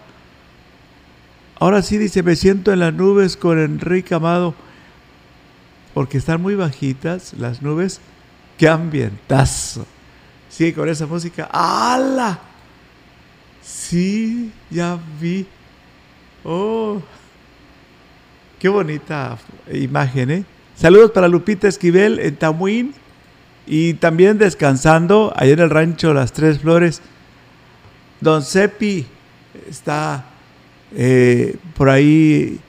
Ahora 1.63 1.81
sí 1.81 1.97
dice, 1.97 2.23
me 2.23 2.35
siento 2.35 2.73
en 2.73 2.79
las 2.79 2.93
nubes 2.93 3.37
con 3.37 3.57
Enrique 3.57 4.13
Amado, 4.13 4.53
porque 5.93 6.17
están 6.17 6.41
muy 6.41 6.55
bajitas 6.55 7.33
las 7.39 7.61
nubes. 7.61 8.01
¡Qué 8.57 8.67
ambientazo! 8.67 9.85
Sí, 10.49 10.73
con 10.73 10.89
esa 10.89 11.05
música. 11.05 11.49
¡Hala! 11.53 12.37
Sí, 13.61 14.51
ya 14.69 14.99
vi. 15.21 15.47
Oh, 16.43 17.01
qué 18.59 18.67
bonita 18.67 19.37
imagen, 19.71 20.31
¿eh? 20.31 20.45
Saludos 20.75 21.11
para 21.11 21.29
Lupita 21.29 21.69
Esquivel 21.69 22.19
en 22.19 22.35
Tamuín 22.35 22.93
y 23.65 23.95
también 23.95 24.37
descansando 24.37 25.33
allá 25.35 25.53
en 25.53 25.59
el 25.59 25.69
rancho 25.69 26.13
Las 26.13 26.33
Tres 26.33 26.59
Flores. 26.59 27.01
Don 28.19 28.43
Sepi 28.43 29.05
está 29.69 30.25
eh, 30.95 31.55
por 31.75 31.89
ahí 31.89 32.59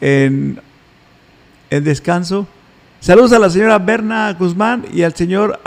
en, 0.00 0.60
en, 1.70 1.84
descanso. 1.84 2.46
Saludos 3.00 3.32
a 3.32 3.38
la 3.38 3.50
señora 3.50 3.78
Berna 3.78 4.32
Guzmán 4.32 4.84
y 4.92 5.02
al 5.02 5.14
señor 5.14 5.60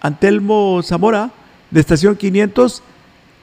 Antelmo 0.00 0.80
Zamora 0.82 1.30
de 1.70 1.80
Estación 1.80 2.16
500. 2.16 2.82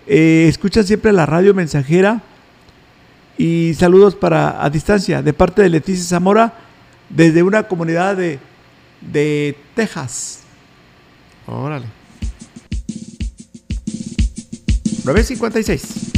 Eh, 0.08 0.48
escuchan 0.50 0.86
siempre 0.86 1.12
la 1.14 1.26
radio 1.26 1.54
mensajera. 1.54 2.22
Y 3.38 3.74
saludos 3.76 4.16
para 4.16 4.64
a 4.64 4.70
distancia 4.70 5.22
de 5.22 5.32
parte 5.32 5.62
de 5.62 5.70
Leticia 5.70 6.04
Zamora 6.04 6.54
desde 7.10 7.42
una 7.42 7.64
comunidad 7.64 8.18
de, 8.18 8.40
de 9.02 9.56
Texas. 9.76 10.42
Órale. 11.48 11.86
956. 15.06 16.09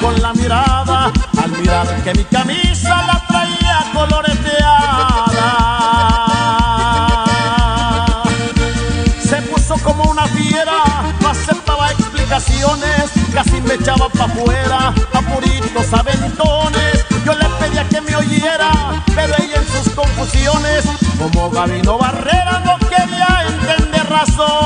Con 0.00 0.20
la 0.20 0.32
mirada. 0.34 1.12
Al 1.42 1.50
mirar 1.52 1.86
que 2.02 2.14
mi 2.14 2.24
camisa 2.24 3.02
la 3.06 3.22
traía 3.26 3.84
coloreteada. 3.92 5.42
Se 9.22 9.42
puso 9.42 9.74
como 9.82 10.04
una 10.04 10.26
fiera, 10.26 10.82
no 11.20 11.28
aceptaba 11.28 11.90
explicaciones, 11.90 13.10
casi 13.32 13.60
me 13.62 13.74
echaba 13.74 14.08
pa' 14.08 14.24
afuera, 14.24 14.94
a 15.12 15.20
puritos 15.22 15.92
aventones. 15.92 17.04
Yo 17.24 17.34
le 17.34 17.48
pedía 17.60 17.84
que 17.88 18.00
me 18.00 18.16
oyera, 18.16 18.70
pero 19.14 19.34
ella 19.38 19.60
en 19.60 19.66
sus 19.66 19.92
confusiones, 19.94 20.84
como 21.18 21.50
Gabino 21.50 21.98
Barrera, 21.98 22.62
no 22.64 22.78
quería 22.88 23.44
entender 23.48 24.08
razones. 24.08 24.65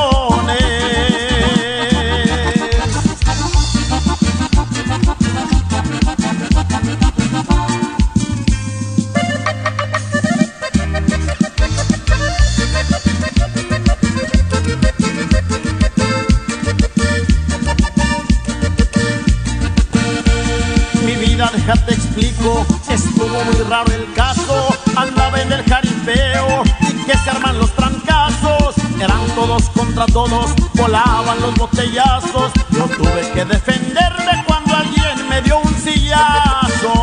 Contra 30.01 30.15
todos, 30.15 30.55
volaban 30.75 31.41
los 31.41 31.55
botellazos. 31.57 32.53
Yo 32.71 32.85
tuve 32.97 33.31
que 33.35 33.45
defenderme 33.45 34.45
cuando 34.47 34.77
alguien 34.77 35.29
me 35.29 35.43
dio 35.43 35.59
un 35.59 35.75
sillazo. 35.75 36.95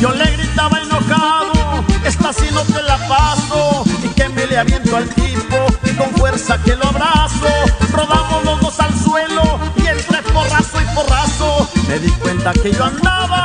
Yo 0.00 0.10
le 0.12 0.30
gritaba 0.32 0.78
enojado, 0.80 1.84
esta 2.04 2.32
si 2.32 2.50
no 2.52 2.62
te 2.62 2.82
la 2.82 2.96
paso. 3.08 3.84
Y 4.04 4.08
que 4.08 4.28
me 4.30 4.46
le 4.46 4.58
aviento 4.58 4.96
al 4.96 5.08
tipo 5.08 5.56
y 5.84 5.90
con 5.90 6.10
fuerza 6.12 6.58
que 6.62 6.74
lo 6.76 6.86
abrazo. 6.86 7.46
Rodamos 7.92 8.44
los 8.44 8.60
dos 8.60 8.80
al 8.80 8.94
suelo 8.98 9.58
y 9.76 9.86
entre 9.86 10.22
porrazo 10.22 10.80
y 10.80 10.94
porrazo 10.94 11.68
me 11.88 11.98
di 11.98 12.10
cuenta 12.12 12.52
que 12.52 12.72
yo 12.72 12.84
andaba 12.84 13.35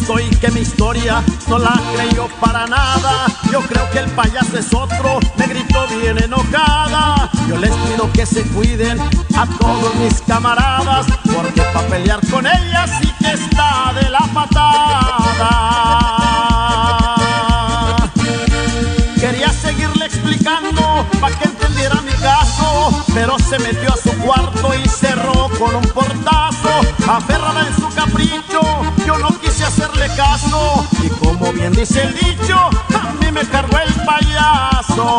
estoy 0.00 0.24
que 0.40 0.50
mi 0.50 0.60
historia 0.60 1.22
no 1.48 1.58
la 1.58 1.80
creyó 1.94 2.28
para 2.40 2.66
nada. 2.66 3.26
Yo 3.50 3.60
creo 3.60 3.88
que 3.90 3.98
el 4.00 4.10
payaso 4.10 4.58
es 4.58 4.72
otro, 4.72 5.18
me 5.36 5.46
gritó 5.46 5.86
bien 5.88 6.22
enojada. 6.22 7.30
Yo 7.48 7.56
les 7.56 7.70
pido 7.70 8.10
que 8.12 8.26
se 8.26 8.42
cuiden 8.48 9.00
a 9.36 9.46
todos 9.58 9.94
mis 9.96 10.20
camaradas, 10.22 11.06
porque 11.34 11.62
para 11.72 11.88
pelear 11.88 12.20
con 12.28 12.46
ella 12.46 12.86
sí 13.00 13.12
que 13.18 13.32
está 13.32 13.92
de 14.00 14.08
la 14.10 14.20
patada. 14.34 15.78
Quería 19.20 19.50
seguirle 19.52 20.06
explicando 20.06 21.06
para 21.20 21.36
que 21.38 21.48
entendiera 21.48 22.00
mi 22.02 22.12
caso, 22.12 23.04
pero 23.14 23.38
se 23.38 23.58
metió 23.58 23.92
a 23.92 23.96
su 23.96 24.16
cuarto 24.18 24.72
y 24.74 24.88
cerró 24.88 25.48
con 25.58 25.74
un 25.74 25.82
portazo. 25.82 26.70
Aferrada 27.08 27.66
en 27.66 27.74
su 27.74 27.88
capricho, 27.94 28.47
Y 31.02 31.08
como 31.10 31.52
bien 31.52 31.72
dice 31.72 32.02
el 32.02 32.14
dicho, 32.14 32.56
a 32.56 33.12
mí 33.20 33.32
me 33.32 33.44
cargó 33.46 33.78
el 33.78 33.92
payaso. 34.04 35.18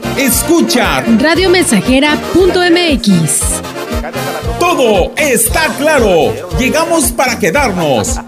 escucha 0.21 1.01
Radiomensajera.mx. 1.01 3.41
Todo 4.59 5.11
está 5.17 5.67
claro. 5.77 6.33
Llegamos 6.59 7.11
para 7.11 7.37
quedarnos. 7.39 8.19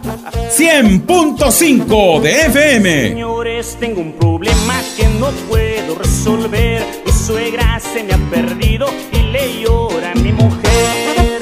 100.5 0.58 2.22
de 2.22 2.42
FM. 2.48 3.10
Señores, 3.10 3.78
tengo 3.80 4.02
un 4.02 4.14
problema 4.14 4.82
que 4.98 5.08
no 5.20 5.30
puedo 5.48 5.94
resolver. 5.96 6.84
Mi 7.06 7.12
suegra 7.12 7.80
se 7.80 8.04
me 8.04 8.14
ha 8.14 8.18
perdido 8.30 8.88
y 9.12 9.18
le 9.32 9.62
llora 9.62 10.12
a 10.12 10.16
mi 10.16 10.32
mujer. 10.32 11.42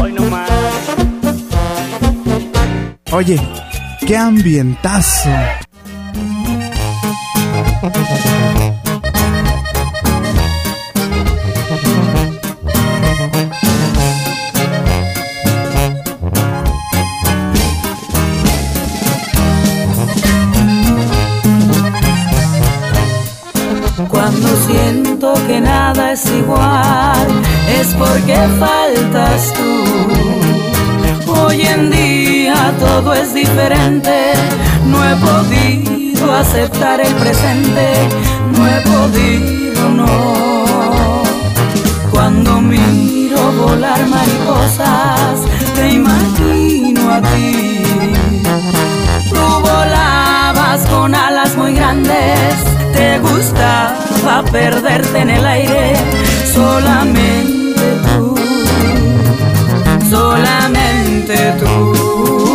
Hoy 0.00 0.12
no 0.12 0.22
más. 0.22 0.50
Oye, 3.12 3.40
qué 4.06 4.16
ambientazo. 4.16 5.30
Porque 28.16 28.36
faltas 28.58 29.52
tú. 29.52 31.30
Hoy 31.30 31.60
en 31.60 31.90
día 31.90 32.72
todo 32.78 33.12
es 33.12 33.34
diferente, 33.34 34.32
no 34.86 34.98
he 35.04 35.14
podido 35.16 36.32
aceptar 36.32 37.00
el 37.00 37.14
presente, 37.14 37.92
no 38.56 38.66
he 38.66 38.80
podido, 38.92 39.88
no. 39.90 41.22
Cuando 42.10 42.60
miro 42.60 43.52
volar 43.52 44.06
mariposas, 44.06 45.40
te 45.74 45.90
imagino 45.90 47.12
a 47.12 47.20
ti. 47.20 47.82
Tú 49.28 49.44
volabas 49.60 50.86
con 50.88 51.14
alas 51.14 51.54
muy 51.56 51.74
grandes, 51.74 52.54
te 52.94 53.18
gustaba 53.18 54.42
perderte 54.50 55.18
en 55.18 55.30
el 55.30 55.44
aire, 55.44 55.92
solamente 56.54 57.65
solamente 61.26 62.45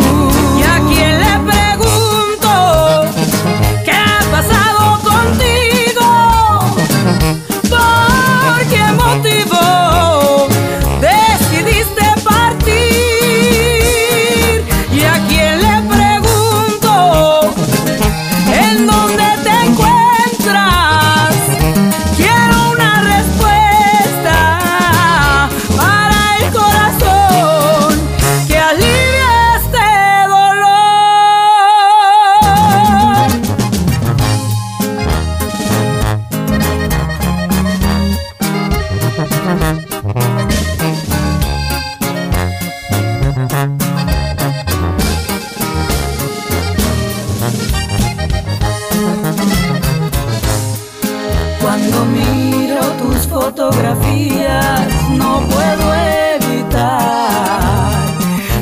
Cuando 51.62 52.04
miro 52.06 52.80
tus 53.00 53.28
fotografías 53.28 54.80
no 55.10 55.40
puedo 55.48 55.94
evitar 56.34 57.92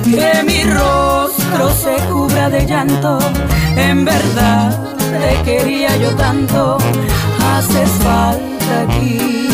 que 0.04 0.42
mi 0.44 0.62
rostro 0.64 1.70
se 1.72 1.96
cubra 2.10 2.50
de 2.50 2.66
llanto. 2.66 3.18
En 3.74 4.04
verdad 4.04 4.78
te 5.18 5.42
quería 5.44 5.96
yo 5.96 6.10
tanto, 6.10 6.76
haces 7.56 7.90
falta 8.04 8.82
aquí, 8.82 9.48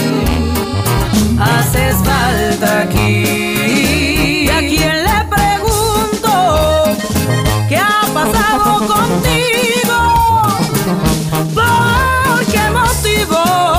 haces 1.39 1.95
falta 2.05 2.81
aquí. 2.81 3.23
¿Y 4.45 4.49
a 4.51 4.59
quién 4.59 5.05
le 5.05 5.25
pregunto 5.31 6.85
qué 7.69 7.79
ha 7.79 8.03
pasado 8.13 8.79
contigo? 8.89 9.76
Qué 13.17 13.76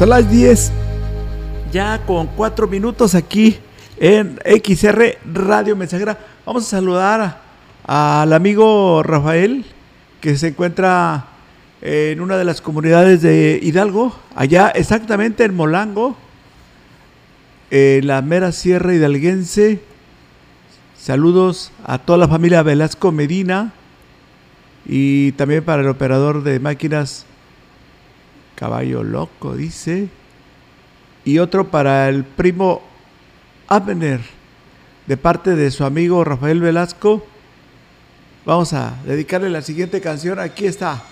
Son 0.00 0.08
las 0.08 0.30
10, 0.30 0.72
ya 1.70 2.00
con 2.06 2.28
4 2.28 2.66
minutos 2.68 3.14
aquí 3.14 3.58
en 3.98 4.38
XR 4.46 5.18
Radio 5.30 5.76
Mensajera. 5.76 6.18
Vamos 6.46 6.64
a 6.64 6.70
saludar 6.70 7.42
al 7.84 8.32
amigo 8.32 9.02
Rafael, 9.02 9.62
que 10.22 10.38
se 10.38 10.48
encuentra 10.48 11.26
en 11.82 12.22
una 12.22 12.38
de 12.38 12.46
las 12.46 12.62
comunidades 12.62 13.20
de 13.20 13.60
Hidalgo, 13.62 14.16
allá 14.34 14.70
exactamente 14.70 15.44
en 15.44 15.54
Molango, 15.54 16.16
en 17.70 18.06
la 18.06 18.22
mera 18.22 18.52
sierra 18.52 18.94
hidalguense. 18.94 19.82
Saludos 20.98 21.72
a 21.84 21.98
toda 21.98 22.16
la 22.16 22.26
familia 22.26 22.62
Velasco 22.62 23.12
Medina 23.12 23.74
y 24.86 25.32
también 25.32 25.62
para 25.62 25.82
el 25.82 25.88
operador 25.88 26.42
de 26.42 26.58
máquinas 26.58 27.26
Caballo 28.60 29.02
Loco, 29.02 29.56
dice. 29.56 30.10
Y 31.24 31.38
otro 31.38 31.70
para 31.70 32.10
el 32.10 32.24
primo 32.24 32.82
Abner, 33.68 34.20
de 35.06 35.16
parte 35.16 35.56
de 35.56 35.70
su 35.70 35.82
amigo 35.86 36.22
Rafael 36.24 36.60
Velasco. 36.60 37.26
Vamos 38.44 38.74
a 38.74 38.96
dedicarle 39.06 39.48
la 39.48 39.62
siguiente 39.62 40.02
canción. 40.02 40.38
Aquí 40.38 40.66
está. 40.66 41.02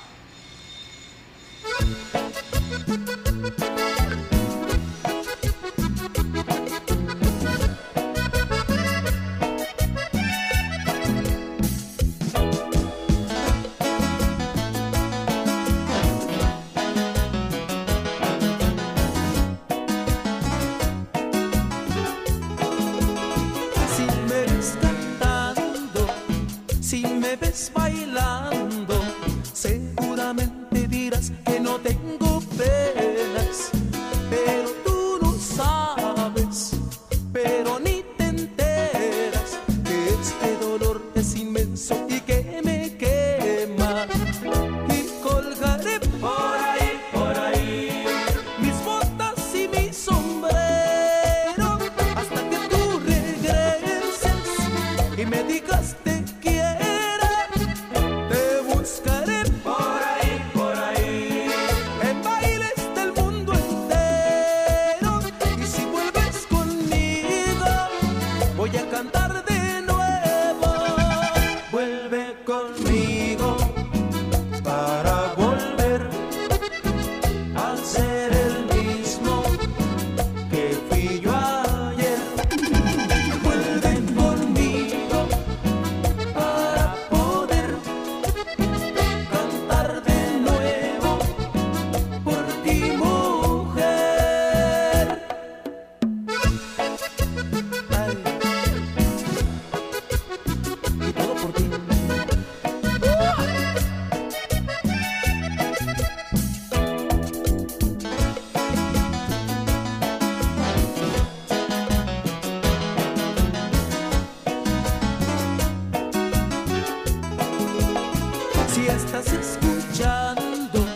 Estás 119.18 119.32
escuchando 119.32 120.86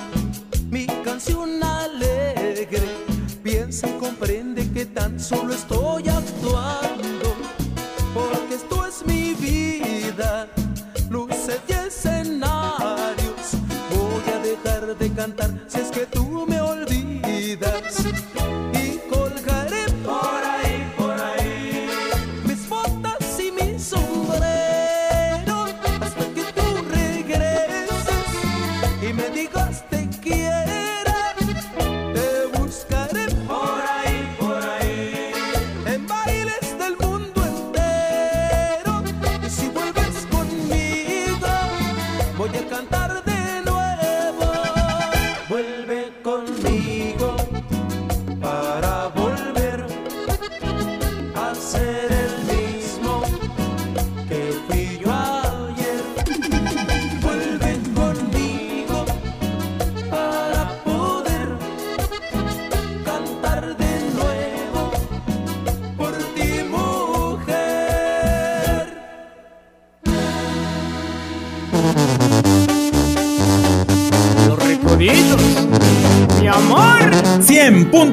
mi 0.70 0.86
canción 1.04 1.62
alegre, 1.62 2.80
piensa 3.42 3.88
y 3.88 3.98
comprende 3.98 4.70
que 4.70 4.86
tan 4.86 5.18
solo 5.18 5.52
estoy 5.54 5.81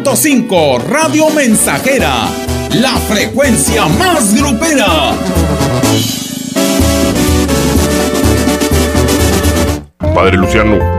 100.5 0.03 0.81
Radio 0.87 1.29
Mensajera. 1.29 2.29
La 2.75 2.91
frecuencia 2.91 3.85
más 3.87 4.33
grupera. 4.33 5.11
Padre 10.13 10.37
Luciano, 10.37 10.98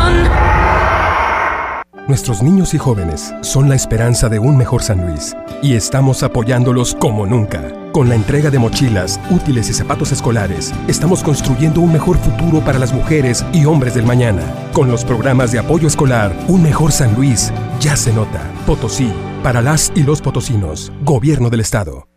Nuestros 2.11 2.43
niños 2.43 2.73
y 2.73 2.77
jóvenes 2.77 3.33
son 3.39 3.69
la 3.69 3.75
esperanza 3.75 4.27
de 4.27 4.37
un 4.37 4.57
mejor 4.57 4.83
San 4.83 5.07
Luis 5.07 5.33
y 5.61 5.75
estamos 5.75 6.23
apoyándolos 6.23 6.93
como 6.93 7.25
nunca. 7.25 7.71
Con 7.93 8.09
la 8.09 8.15
entrega 8.15 8.49
de 8.49 8.59
mochilas, 8.59 9.17
útiles 9.29 9.69
y 9.69 9.73
zapatos 9.73 10.11
escolares, 10.11 10.73
estamos 10.89 11.23
construyendo 11.23 11.79
un 11.79 11.93
mejor 11.93 12.17
futuro 12.17 12.59
para 12.65 12.79
las 12.79 12.91
mujeres 12.91 13.45
y 13.53 13.63
hombres 13.63 13.93
del 13.93 14.05
mañana. 14.05 14.43
Con 14.73 14.91
los 14.91 15.05
programas 15.05 15.53
de 15.53 15.59
apoyo 15.59 15.87
escolar, 15.87 16.35
un 16.49 16.61
mejor 16.61 16.91
San 16.91 17.15
Luis 17.15 17.53
ya 17.79 17.95
se 17.95 18.11
nota. 18.11 18.41
Potosí, 18.65 19.09
para 19.41 19.61
las 19.61 19.93
y 19.95 20.03
los 20.03 20.19
potosinos, 20.19 20.91
Gobierno 21.05 21.49
del 21.49 21.61
Estado. 21.61 22.10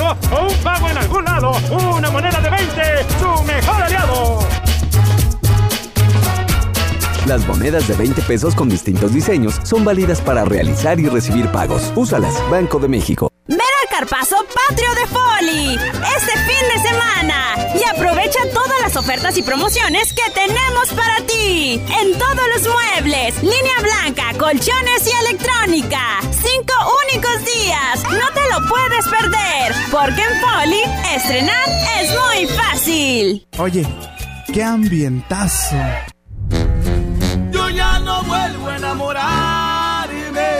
O 0.00 0.46
un 0.48 0.56
pago 0.58 0.88
en 0.88 0.98
algún 0.98 1.24
lado, 1.24 1.52
una 1.70 2.10
moneda 2.10 2.40
de 2.40 2.50
20, 2.50 2.82
su 3.18 3.42
mejor 3.44 3.82
aliado. 3.82 4.38
Las 7.26 7.46
monedas 7.46 7.88
de 7.88 7.94
20 7.94 8.20
pesos 8.22 8.54
con 8.54 8.68
distintos 8.68 9.14
diseños 9.14 9.58
son 9.64 9.84
válidas 9.84 10.20
para 10.20 10.44
realizar 10.44 11.00
y 11.00 11.08
recibir 11.08 11.48
pagos. 11.50 11.90
Úsalas, 11.96 12.34
Banco 12.50 12.78
de 12.78 12.88
México. 12.88 13.30
Ven 13.46 13.60
al 13.60 13.88
Carpazo 13.90 14.36
Patrio 14.68 14.90
de 14.94 15.06
Foli 15.06 15.74
este 16.16 16.32
fin 16.32 16.68
de 16.74 16.88
semana 16.88 17.54
y 17.74 17.84
aprovecha 17.84 18.40
todas 18.52 18.80
las 18.82 18.96
ofertas 18.96 19.38
y 19.38 19.42
promociones 19.42 20.12
que 20.12 20.30
tenemos 20.32 20.92
para 20.94 21.16
ti 21.26 21.80
en 22.00 22.18
todos 22.18 22.42
los 22.54 22.74
muebles, 22.74 23.42
línea 23.42 23.80
blanca, 23.80 24.32
colchones 24.38 25.06
y 25.06 25.26
electrónica. 25.26 26.20
Porque 29.94 30.22
en 30.22 30.40
Poli, 30.40 30.82
estrenar 31.14 31.68
es 32.00 32.10
muy 32.10 32.48
fácil. 32.48 33.46
Oye, 33.58 33.86
qué 34.52 34.64
ambientazo. 34.64 35.76
Yo 37.52 37.70
ya 37.70 38.00
no 38.00 38.24
vuelvo 38.24 38.70
a 38.70 38.76
enamorarme. 38.76 40.50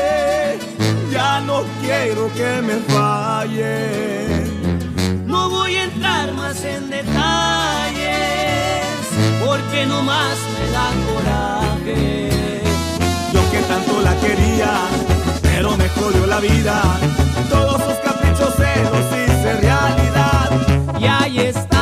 Ya 1.11 1.41
no 1.41 1.65
quiero 1.83 2.33
que 2.35 2.63
me 2.63 2.75
falle. 2.95 4.45
No 5.27 5.51
voy 5.51 5.75
a 5.79 5.83
entrar 5.83 6.33
más 6.35 6.63
en 6.63 6.91
detalles. 6.91 8.05
Porque 9.45 9.85
no 9.87 10.01
más 10.03 10.39
me 10.55 10.71
da 10.71 10.93
coraje. 11.09 12.31
Yo 13.33 13.51
que 13.51 13.59
tanto 13.63 14.01
la 14.01 14.15
quería, 14.21 14.79
pero 15.43 15.77
me 15.77 15.89
jodió 15.89 16.25
la 16.25 16.39
vida. 16.39 17.01
Todos 17.51 17.83
sus 17.83 17.95
caprichos 17.95 18.55
se 18.55 18.83
los 18.85 19.24
hace 19.45 19.61
realidad. 19.61 20.99
Y 20.99 21.05
ahí 21.07 21.39
está. 21.41 21.74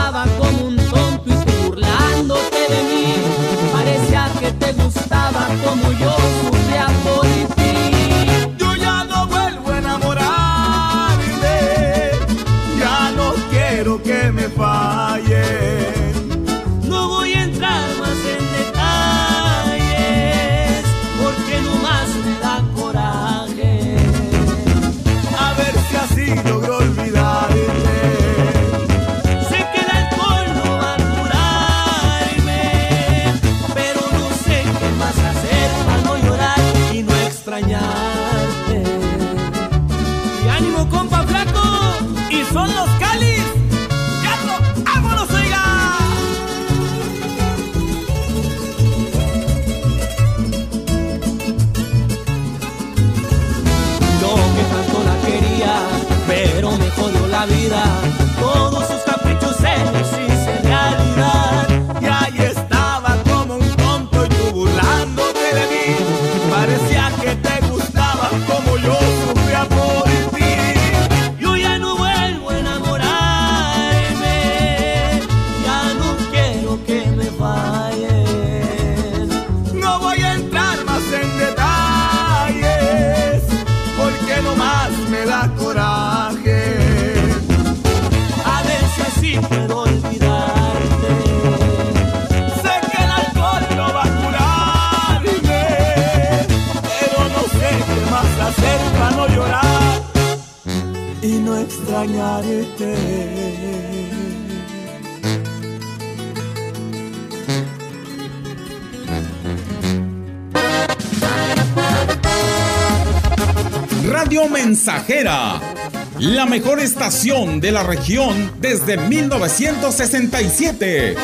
de 117.22 117.70
la 117.70 117.84
región 117.84 118.50
desde 118.58 118.96
1967. 118.96 121.14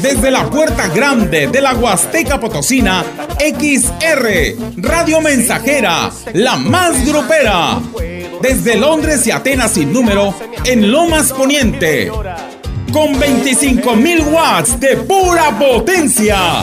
Desde 0.00 0.30
la 0.30 0.48
puerta 0.48 0.88
grande 0.88 1.48
de 1.48 1.60
la 1.60 1.74
Huasteca 1.74 2.40
Potosina, 2.40 3.04
XR, 3.38 4.78
Radio 4.78 5.20
Mensajera, 5.20 6.10
la 6.32 6.56
más 6.56 7.06
grupera. 7.06 7.78
Desde 8.40 8.78
Londres 8.78 9.26
y 9.26 9.32
Atenas 9.32 9.72
sin 9.72 9.92
número, 9.92 10.34
en 10.64 10.90
Lomas 10.90 11.34
Poniente 11.34 12.10
con 12.90 13.20
25.000 13.20 14.32
watts 14.32 14.80
de 14.80 14.96
pura 14.96 15.58
potencia. 15.58 16.62